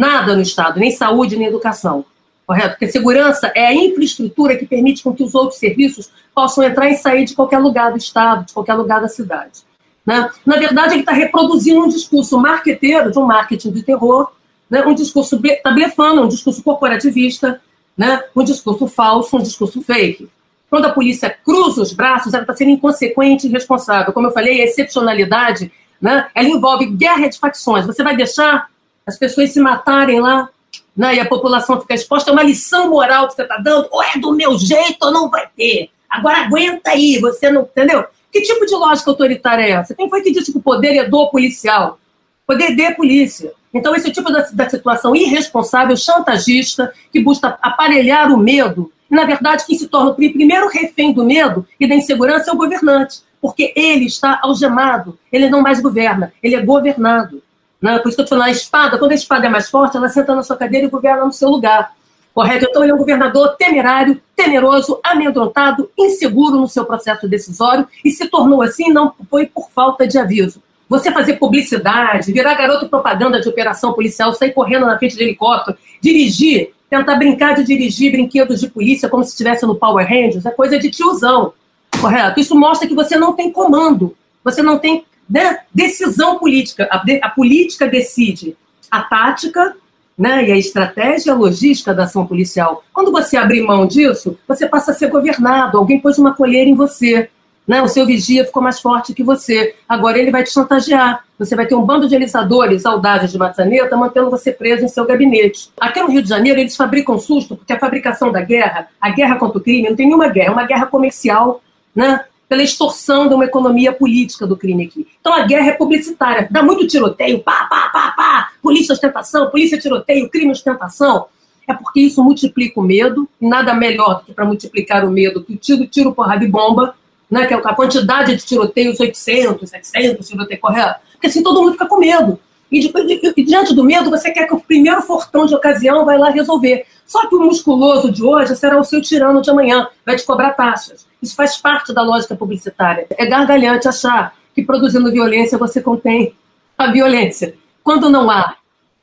Nada 0.00 0.34
no 0.34 0.40
Estado, 0.40 0.80
nem 0.80 0.90
saúde, 0.90 1.36
nem 1.36 1.48
educação. 1.48 2.06
Correto? 2.46 2.70
Porque 2.70 2.88
segurança 2.90 3.52
é 3.54 3.66
a 3.66 3.74
infraestrutura 3.74 4.56
que 4.56 4.64
permite 4.64 5.02
com 5.02 5.12
que 5.14 5.22
os 5.22 5.34
outros 5.34 5.58
serviços 5.58 6.10
possam 6.34 6.64
entrar 6.64 6.88
e 6.88 6.96
sair 6.96 7.26
de 7.26 7.34
qualquer 7.34 7.58
lugar 7.58 7.92
do 7.92 7.98
Estado, 7.98 8.46
de 8.46 8.54
qualquer 8.54 8.72
lugar 8.72 9.02
da 9.02 9.08
cidade. 9.08 9.60
Né? 10.04 10.30
Na 10.46 10.56
verdade, 10.56 10.94
ele 10.94 11.00
está 11.00 11.12
reproduzindo 11.12 11.82
um 11.82 11.88
discurso 11.88 12.38
marqueteiro, 12.38 13.12
de 13.12 13.18
um 13.18 13.26
marketing 13.26 13.72
de 13.72 13.82
terror, 13.82 14.32
né? 14.70 14.82
um 14.86 14.94
discurso 14.94 15.38
está 15.44 15.70
blefando, 15.70 16.22
um 16.22 16.28
discurso 16.28 16.62
corporativista, 16.62 17.60
né? 17.94 18.22
um 18.34 18.42
discurso 18.42 18.88
falso, 18.88 19.36
um 19.36 19.42
discurso 19.42 19.82
fake. 19.82 20.30
Quando 20.70 20.86
a 20.86 20.92
polícia 20.92 21.28
cruza 21.44 21.82
os 21.82 21.92
braços, 21.92 22.32
ela 22.32 22.44
está 22.44 22.56
sendo 22.56 22.70
inconsequente 22.70 23.46
e 23.46 23.50
irresponsável. 23.50 24.14
Como 24.14 24.28
eu 24.28 24.32
falei, 24.32 24.62
a 24.62 24.64
excepcionalidade 24.64 25.70
né? 26.00 26.26
ela 26.34 26.48
envolve 26.48 26.86
guerra 26.86 27.28
de 27.28 27.38
facções. 27.38 27.84
Você 27.84 28.02
vai 28.02 28.16
deixar 28.16 28.69
as 29.10 29.18
pessoas 29.18 29.52
se 29.52 29.60
matarem 29.60 30.20
lá, 30.20 30.48
né, 30.96 31.16
e 31.16 31.20
a 31.20 31.26
população 31.26 31.80
ficar 31.80 31.94
exposta, 31.94 32.30
é 32.30 32.32
uma 32.32 32.42
lição 32.42 32.88
moral 32.88 33.28
que 33.28 33.34
você 33.34 33.42
está 33.42 33.58
dando, 33.58 33.88
ou 33.90 34.02
é 34.02 34.18
do 34.18 34.32
meu 34.32 34.58
jeito 34.58 34.98
ou 35.02 35.12
não 35.12 35.28
vai 35.28 35.48
ter. 35.56 35.90
Agora 36.08 36.38
aguenta 36.38 36.90
aí, 36.90 37.18
você 37.18 37.50
não. 37.50 37.62
Entendeu? 37.62 38.04
Que 38.32 38.40
tipo 38.42 38.64
de 38.64 38.74
lógica 38.74 39.10
autoritária 39.10 39.62
é 39.62 39.70
essa? 39.70 39.94
Quem 39.94 40.08
foi 40.08 40.22
que 40.22 40.32
disse 40.32 40.52
que 40.52 40.58
o 40.58 40.62
poder 40.62 40.96
é 40.96 41.08
do 41.08 41.28
policial? 41.28 41.98
Poder 42.46 42.74
de 42.74 42.90
polícia. 42.94 43.52
Então, 43.72 43.94
esse 43.94 44.10
tipo 44.10 44.32
da, 44.32 44.40
da 44.52 44.68
situação 44.68 45.14
irresponsável, 45.14 45.96
chantagista, 45.96 46.92
que 47.12 47.20
busca 47.20 47.58
aparelhar 47.62 48.32
o 48.32 48.36
medo, 48.36 48.92
e, 49.10 49.14
na 49.14 49.24
verdade, 49.24 49.64
quem 49.66 49.78
se 49.78 49.88
torna 49.88 50.10
o 50.10 50.14
primeiro 50.14 50.68
refém 50.68 51.12
do 51.12 51.24
medo 51.24 51.66
e 51.78 51.88
da 51.88 51.94
insegurança 51.94 52.50
é 52.50 52.54
o 52.54 52.56
governante, 52.56 53.20
porque 53.40 53.72
ele 53.74 54.06
está 54.06 54.38
algemado, 54.42 55.18
ele 55.32 55.48
não 55.48 55.62
mais 55.62 55.80
governa, 55.80 56.32
ele 56.42 56.54
é 56.54 56.62
governado. 56.62 57.42
Né? 57.80 57.98
Por 57.98 58.08
isso 58.08 58.16
que 58.16 58.20
eu 58.20 58.24
estou 58.24 58.38
falando, 58.38 58.48
a 58.48 58.50
espada, 58.50 58.98
quando 58.98 59.12
a 59.12 59.14
espada 59.14 59.46
é 59.46 59.48
mais 59.48 59.70
forte, 59.70 59.96
ela 59.96 60.08
senta 60.08 60.34
na 60.34 60.42
sua 60.42 60.56
cadeira 60.56 60.86
e 60.86 60.90
governa 60.90 61.24
no 61.24 61.32
seu 61.32 61.48
lugar. 61.48 61.92
Correto? 62.34 62.66
Então 62.68 62.82
ele 62.82 62.92
é 62.92 62.94
um 62.94 62.98
governador 62.98 63.56
temerário, 63.58 64.20
temeroso, 64.36 65.00
amedrontado, 65.02 65.90
inseguro 65.98 66.56
no 66.56 66.68
seu 66.68 66.84
processo 66.84 67.28
decisório 67.28 67.88
e 68.04 68.10
se 68.10 68.28
tornou 68.28 68.62
assim 68.62 68.92
não 68.92 69.12
foi 69.28 69.46
por 69.46 69.68
falta 69.70 70.06
de 70.06 70.16
aviso, 70.16 70.62
você 70.88 71.10
fazer 71.10 71.34
publicidade, 71.34 72.32
virar 72.32 72.54
garoto 72.54 72.88
propaganda 72.88 73.40
de 73.40 73.48
operação 73.48 73.92
policial, 73.92 74.32
sair 74.32 74.52
correndo 74.52 74.86
na 74.86 74.96
frente 74.96 75.16
de 75.16 75.22
helicóptero, 75.22 75.76
dirigir, 76.00 76.72
tentar 76.88 77.16
brincar 77.16 77.54
de 77.54 77.64
dirigir 77.64 78.12
brinquedos 78.12 78.60
de 78.60 78.68
polícia 78.68 79.08
como 79.08 79.24
se 79.24 79.30
estivesse 79.30 79.66
no 79.66 79.74
Power 79.74 80.06
Rangers, 80.06 80.46
é 80.46 80.50
coisa 80.50 80.78
de 80.78 80.88
tiozão, 80.88 81.52
correto? 82.00 82.38
Isso 82.38 82.56
mostra 82.56 82.86
que 82.86 82.94
você 82.94 83.16
não 83.16 83.34
tem 83.34 83.50
comando, 83.50 84.16
você 84.44 84.62
não 84.62 84.78
tem 84.78 85.04
né, 85.30 85.60
decisão 85.72 86.38
política. 86.38 86.88
A, 86.90 87.02
a 87.22 87.30
política 87.30 87.86
decide 87.86 88.56
a 88.90 89.02
tática 89.02 89.76
né, 90.18 90.48
e 90.48 90.52
a 90.52 90.56
estratégia 90.58 91.32
a 91.32 91.36
logística 91.36 91.94
da 91.94 92.04
ação 92.04 92.26
policial. 92.26 92.84
Quando 92.92 93.12
você 93.12 93.36
abrir 93.36 93.62
mão 93.62 93.86
disso, 93.86 94.36
você 94.46 94.66
passa 94.66 94.90
a 94.90 94.94
ser 94.94 95.08
governado, 95.08 95.78
alguém 95.78 96.00
pôs 96.00 96.18
uma 96.18 96.34
colheira 96.34 96.68
em 96.68 96.74
você. 96.74 97.30
Né? 97.66 97.80
O 97.80 97.88
seu 97.88 98.04
vigia 98.04 98.44
ficou 98.44 98.62
mais 98.62 98.80
forte 98.80 99.14
que 99.14 99.22
você. 99.22 99.76
Agora 99.88 100.18
ele 100.18 100.32
vai 100.32 100.42
te 100.42 100.50
chantagear. 100.50 101.24
Você 101.38 101.54
vai 101.54 101.66
ter 101.66 101.76
um 101.76 101.86
bando 101.86 102.08
de 102.08 102.16
alisadores 102.16 102.84
audazes 102.84 103.30
de 103.30 103.38
maçaneta 103.38 103.96
mantendo 103.96 104.28
você 104.28 104.50
preso 104.50 104.84
em 104.84 104.88
seu 104.88 105.06
gabinete. 105.06 105.70
Aqui 105.80 106.00
no 106.02 106.08
Rio 106.08 106.22
de 106.22 106.28
Janeiro, 106.28 106.58
eles 106.58 106.76
fabricam 106.76 107.18
susto, 107.18 107.56
porque 107.56 107.72
a 107.72 107.78
fabricação 107.78 108.32
da 108.32 108.42
guerra, 108.42 108.88
a 109.00 109.10
guerra 109.10 109.36
contra 109.36 109.58
o 109.58 109.60
crime, 109.60 109.88
não 109.88 109.96
tem 109.96 110.06
nenhuma 110.06 110.28
guerra, 110.28 110.48
é 110.48 110.52
uma 110.52 110.66
guerra 110.66 110.86
comercial, 110.86 111.62
né? 111.94 112.24
Pela 112.50 112.64
extorsão 112.64 113.28
de 113.28 113.34
uma 113.34 113.44
economia 113.44 113.92
política 113.92 114.44
do 114.44 114.56
crime 114.56 114.84
aqui. 114.84 115.06
Então 115.20 115.32
a 115.32 115.46
guerra 115.46 115.68
é 115.68 115.72
publicitária, 115.72 116.48
dá 116.50 116.64
muito 116.64 116.84
tiroteio, 116.84 117.38
pá, 117.38 117.68
pá, 117.70 117.88
pá, 117.92 118.10
pá, 118.10 118.50
polícia 118.60 118.92
ostentação, 118.92 119.48
polícia 119.48 119.78
tiroteio, 119.78 120.28
crime 120.28 120.50
ostentação. 120.50 121.26
É 121.68 121.72
porque 121.72 122.00
isso 122.00 122.24
multiplica 122.24 122.80
o 122.80 122.82
medo, 122.82 123.28
nada 123.40 123.72
melhor 123.72 124.18
do 124.18 124.24
que 124.24 124.32
para 124.32 124.44
multiplicar 124.44 125.04
o 125.04 125.12
medo 125.12 125.44
que 125.44 125.52
o 125.52 125.56
tiro, 125.56 125.86
tiro, 125.86 126.12
porrada 126.12 126.44
e 126.44 126.48
bomba, 126.48 126.96
né, 127.30 127.46
que 127.46 127.54
é 127.54 127.56
a 127.56 127.74
quantidade 127.74 128.34
de 128.34 128.44
tiroteios, 128.44 128.98
800, 128.98 129.70
700 129.70 130.28
tiroteios, 130.28 130.60
correto? 130.60 130.98
Porque 131.12 131.28
assim 131.28 131.44
todo 131.44 131.62
mundo 131.62 131.74
fica 131.74 131.86
com 131.86 132.00
medo. 132.00 132.36
E, 132.70 132.86
e, 132.86 133.32
e, 133.36 133.44
diante 133.44 133.74
do 133.74 133.84
medo, 133.84 134.10
você 134.10 134.30
quer 134.30 134.46
que 134.46 134.54
o 134.54 134.60
primeiro 134.60 135.02
fortão 135.02 135.44
de 135.46 135.54
ocasião 135.54 136.04
vai 136.04 136.16
lá 136.18 136.30
resolver. 136.30 136.86
Só 137.06 137.26
que 137.26 137.34
o 137.34 137.40
musculoso 137.40 138.12
de 138.12 138.22
hoje 138.22 138.54
será 138.54 138.78
o 138.78 138.84
seu 138.84 139.02
tirano 139.02 139.42
de 139.42 139.50
amanhã, 139.50 139.88
vai 140.06 140.16
te 140.16 140.24
cobrar 140.24 140.52
taxas. 140.52 141.06
Isso 141.20 141.34
faz 141.34 141.56
parte 141.56 141.92
da 141.92 142.02
lógica 142.02 142.36
publicitária. 142.36 143.06
É 143.10 143.26
gargalhante 143.26 143.88
achar 143.88 144.34
que 144.54 144.62
produzindo 144.62 145.10
violência 145.10 145.58
você 145.58 145.82
contém 145.82 146.34
a 146.78 146.90
violência. 146.90 147.54
Quando 147.82 148.08
não 148.08 148.30
há, 148.30 148.56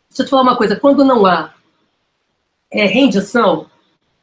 deixa 0.09 0.21
eu 0.21 0.25
te 0.25 0.29
falar 0.29 0.43
uma 0.43 0.55
coisa, 0.55 0.75
quando 0.75 1.03
não 1.03 1.25
há 1.25 1.53
é, 2.71 2.85
rendição, 2.85 3.67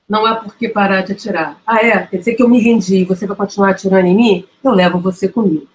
não 0.08 0.26
há 0.26 0.36
por 0.36 0.54
que 0.56 0.68
parar 0.68 1.02
de 1.02 1.12
atirar. 1.12 1.58
Ah, 1.66 1.84
é? 1.84 2.06
Quer 2.06 2.18
dizer 2.18 2.34
que 2.34 2.42
eu 2.42 2.48
me 2.48 2.60
rendi 2.60 2.96
e 2.96 3.04
você 3.04 3.26
vai 3.26 3.36
continuar 3.36 3.70
atirando 3.70 4.06
em 4.06 4.14
mim? 4.14 4.48
Eu 4.62 4.72
levo 4.72 4.98
você 4.98 5.28
comigo. 5.28 5.66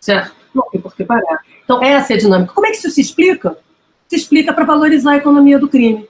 Certo? 0.00 0.34
Não 0.54 0.64
tem 0.70 0.80
por 0.80 0.94
que 0.94 1.04
parar. 1.04 1.42
Então, 1.68 1.82
essa 1.82 2.14
é 2.14 2.16
a 2.16 2.18
dinâmica. 2.18 2.54
Como 2.54 2.66
é 2.66 2.70
que 2.70 2.78
isso 2.78 2.88
se 2.88 3.02
explica? 3.02 3.58
Se 4.08 4.16
explica 4.16 4.54
para 4.54 4.64
valorizar 4.64 5.12
a 5.12 5.16
economia 5.18 5.58
do 5.58 5.68
crime. 5.68 6.08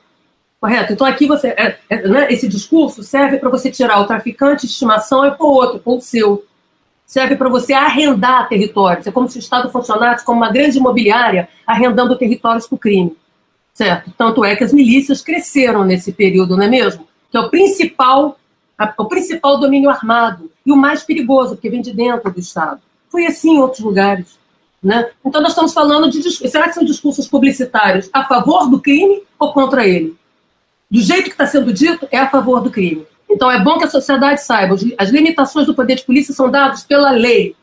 Correto? 0.60 0.92
Então, 0.92 1.04
aqui 1.04 1.26
você. 1.26 1.48
É, 1.48 1.78
é, 1.90 2.06
né, 2.06 2.32
esse 2.32 2.46
discurso 2.46 3.02
serve 3.02 3.38
para 3.38 3.50
você 3.50 3.68
tirar 3.68 4.00
o 4.00 4.06
traficante 4.06 4.68
de 4.68 4.72
estimação 4.72 5.26
e 5.26 5.32
pôr 5.32 5.48
outro, 5.48 5.80
pôr 5.80 5.96
o 5.96 6.00
seu. 6.00 6.44
Serve 7.04 7.34
para 7.34 7.48
você 7.48 7.72
arrendar 7.72 8.48
territórios. 8.48 9.08
É 9.08 9.10
como 9.10 9.28
se 9.28 9.36
o 9.36 9.40
Estado 9.40 9.68
funcionasse 9.68 10.24
como 10.24 10.38
uma 10.38 10.52
grande 10.52 10.78
imobiliária 10.78 11.48
arrendando 11.66 12.16
territórios 12.16 12.64
para 12.68 12.76
o 12.76 12.78
crime. 12.78 13.16
Certo? 13.74 14.12
Tanto 14.16 14.44
é 14.44 14.54
que 14.54 14.62
as 14.62 14.72
milícias 14.72 15.22
cresceram 15.22 15.82
nesse 15.82 16.12
período, 16.12 16.56
não 16.56 16.62
é 16.62 16.68
mesmo? 16.68 17.08
Que 17.32 17.36
é 17.36 17.40
o 17.40 17.50
principal, 17.50 18.38
a, 18.78 18.94
o 18.96 19.06
principal 19.06 19.58
domínio 19.58 19.90
armado 19.90 20.52
e 20.64 20.70
o 20.70 20.76
mais 20.76 21.02
perigoso, 21.02 21.56
porque 21.56 21.68
vem 21.68 21.82
de 21.82 21.92
dentro 21.92 22.30
do 22.30 22.38
Estado. 22.38 22.80
Foi 23.08 23.26
assim 23.26 23.56
em 23.56 23.60
outros 23.60 23.80
lugares. 23.80 24.38
Né? 24.82 25.10
Então, 25.24 25.40
nós 25.40 25.52
estamos 25.52 25.72
falando 25.72 26.08
de. 26.10 26.30
Será 26.48 26.68
que 26.68 26.74
são 26.74 26.84
discursos 26.84 27.26
publicitários 27.26 28.08
a 28.12 28.24
favor 28.24 28.70
do 28.70 28.80
crime 28.80 29.22
ou 29.38 29.52
contra 29.52 29.86
ele? 29.86 30.16
Do 30.90 31.00
jeito 31.00 31.24
que 31.24 31.30
está 31.30 31.46
sendo 31.46 31.72
dito, 31.72 32.08
é 32.10 32.18
a 32.18 32.30
favor 32.30 32.60
do 32.60 32.70
crime. 32.70 33.06
Então, 33.28 33.50
é 33.50 33.62
bom 33.62 33.78
que 33.78 33.84
a 33.84 33.90
sociedade 33.90 34.42
saiba: 34.42 34.76
as 34.96 35.10
limitações 35.10 35.66
do 35.66 35.74
poder 35.74 35.96
de 35.96 36.04
polícia 36.04 36.32
são 36.32 36.50
dadas 36.50 36.84
pela 36.84 37.10
lei. 37.10 37.56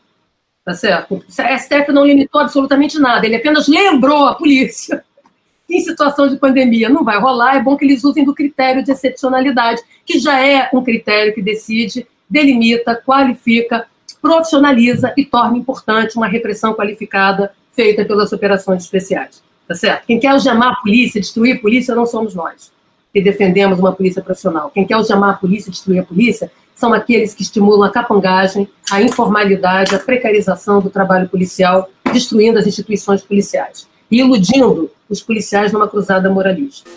Tá 0.64 0.74
certo? 0.74 1.14
O 1.14 1.24
STF 1.30 1.92
não 1.92 2.04
limitou 2.04 2.40
absolutamente 2.40 2.98
nada, 2.98 3.24
ele 3.24 3.36
apenas 3.36 3.68
lembrou 3.68 4.26
a 4.26 4.34
polícia 4.34 5.04
em 5.70 5.80
situação 5.80 6.28
de 6.28 6.36
pandemia 6.36 6.88
não 6.88 7.04
vai 7.04 7.18
rolar, 7.18 7.56
é 7.56 7.62
bom 7.62 7.76
que 7.76 7.84
eles 7.84 8.04
usem 8.04 8.24
do 8.24 8.34
critério 8.34 8.82
de 8.82 8.92
excepcionalidade, 8.92 9.82
que 10.04 10.18
já 10.18 10.40
é 10.40 10.68
um 10.72 10.82
critério 10.82 11.34
que 11.34 11.42
decide, 11.42 12.06
delimita, 12.28 13.00
qualifica 13.04 13.86
profissionaliza 14.20 15.12
e 15.16 15.24
torna 15.24 15.56
importante 15.56 16.16
uma 16.16 16.26
repressão 16.26 16.74
qualificada 16.74 17.52
feita 17.72 18.04
pelas 18.04 18.32
operações 18.32 18.84
especiais. 18.84 19.42
Tá 19.68 19.74
certo? 19.74 20.06
Quem 20.06 20.18
quer 20.18 20.28
algemar 20.28 20.72
a 20.72 20.76
polícia, 20.76 21.20
destruir 21.20 21.56
a 21.56 21.60
polícia, 21.60 21.94
não 21.94 22.06
somos 22.06 22.34
nós, 22.34 22.72
que 23.12 23.20
defendemos 23.20 23.78
uma 23.78 23.92
polícia 23.92 24.22
profissional. 24.22 24.70
Quem 24.70 24.86
quer 24.86 24.94
algemar 24.94 25.30
a 25.30 25.38
polícia, 25.38 25.70
destruir 25.70 26.00
a 26.00 26.04
polícia, 26.04 26.50
são 26.74 26.92
aqueles 26.92 27.34
que 27.34 27.42
estimulam 27.42 27.82
a 27.82 27.90
capangagem, 27.90 28.68
a 28.90 29.02
informalidade, 29.02 29.94
a 29.94 29.98
precarização 29.98 30.80
do 30.80 30.90
trabalho 30.90 31.28
policial, 31.28 31.88
destruindo 32.12 32.58
as 32.58 32.66
instituições 32.66 33.22
policiais 33.22 33.88
e 34.10 34.20
iludindo 34.20 34.90
os 35.08 35.22
policiais 35.22 35.72
numa 35.72 35.88
cruzada 35.88 36.30
moralista. 36.30 36.88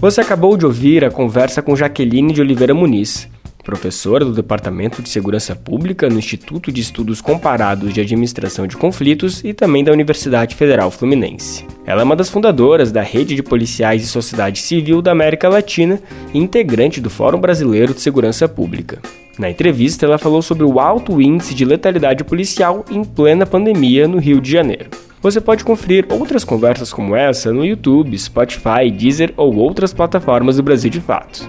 Você 0.00 0.20
acabou 0.20 0.56
de 0.56 0.64
ouvir 0.64 1.04
a 1.04 1.10
conversa 1.10 1.60
com 1.60 1.74
Jaqueline 1.74 2.32
de 2.32 2.40
Oliveira 2.40 2.74
Muniz, 2.74 3.28
professora 3.70 4.24
do 4.24 4.32
Departamento 4.32 5.00
de 5.00 5.08
Segurança 5.08 5.54
Pública 5.54 6.08
no 6.08 6.18
Instituto 6.18 6.72
de 6.72 6.80
Estudos 6.80 7.20
Comparados 7.20 7.94
de 7.94 8.00
Administração 8.00 8.66
de 8.66 8.76
Conflitos 8.76 9.44
e 9.44 9.54
também 9.54 9.84
da 9.84 9.92
Universidade 9.92 10.56
Federal 10.56 10.90
Fluminense. 10.90 11.64
Ela 11.86 12.00
é 12.00 12.04
uma 12.04 12.16
das 12.16 12.28
fundadoras 12.28 12.90
da 12.90 13.00
Rede 13.00 13.36
de 13.36 13.44
Policiais 13.44 14.02
e 14.02 14.08
Sociedade 14.08 14.58
Civil 14.58 15.00
da 15.00 15.12
América 15.12 15.48
Latina 15.48 16.00
e 16.34 16.38
integrante 16.38 17.00
do 17.00 17.08
Fórum 17.08 17.38
Brasileiro 17.38 17.94
de 17.94 18.00
Segurança 18.00 18.48
Pública. 18.48 18.98
Na 19.38 19.48
entrevista, 19.48 20.04
ela 20.04 20.18
falou 20.18 20.42
sobre 20.42 20.64
o 20.64 20.80
alto 20.80 21.22
índice 21.22 21.54
de 21.54 21.64
letalidade 21.64 22.24
policial 22.24 22.84
em 22.90 23.04
plena 23.04 23.46
pandemia 23.46 24.08
no 24.08 24.18
Rio 24.18 24.40
de 24.40 24.50
Janeiro. 24.50 24.90
Você 25.22 25.40
pode 25.40 25.62
conferir 25.62 26.06
outras 26.10 26.42
conversas 26.42 26.92
como 26.92 27.14
essa 27.14 27.52
no 27.52 27.64
YouTube, 27.64 28.18
Spotify, 28.18 28.90
Deezer 28.90 29.32
ou 29.36 29.54
outras 29.54 29.92
plataformas 29.92 30.56
do 30.56 30.62
Brasil 30.64 30.90
de 30.90 31.00
Fato. 31.00 31.48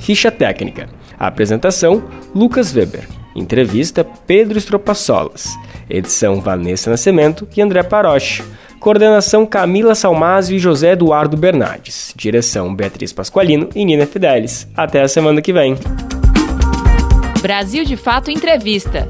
Ficha 0.00 0.30
técnica. 0.30 0.88
Apresentação: 1.18 2.02
Lucas 2.34 2.74
Weber. 2.74 3.06
Entrevista: 3.36 4.04
Pedro 4.26 4.58
Estropaçolas. 4.58 5.56
Edição: 5.88 6.40
Vanessa 6.40 6.90
Nascimento 6.90 7.46
e 7.56 7.62
André 7.62 7.82
Paroche. 7.82 8.42
Coordenação: 8.80 9.46
Camila 9.46 9.94
Salmásio 9.94 10.56
e 10.56 10.58
José 10.58 10.92
Eduardo 10.92 11.36
Bernardes. 11.36 12.12
Direção: 12.16 12.74
Beatriz 12.74 13.12
Pasqualino 13.12 13.68
e 13.74 13.84
Nina 13.84 14.06
Fidelis. 14.06 14.66
Até 14.76 15.02
a 15.02 15.08
semana 15.08 15.40
que 15.42 15.52
vem. 15.52 15.76
Brasil 17.40 17.84
de 17.84 17.96
Fato 17.96 18.30
Entrevista. 18.30 19.08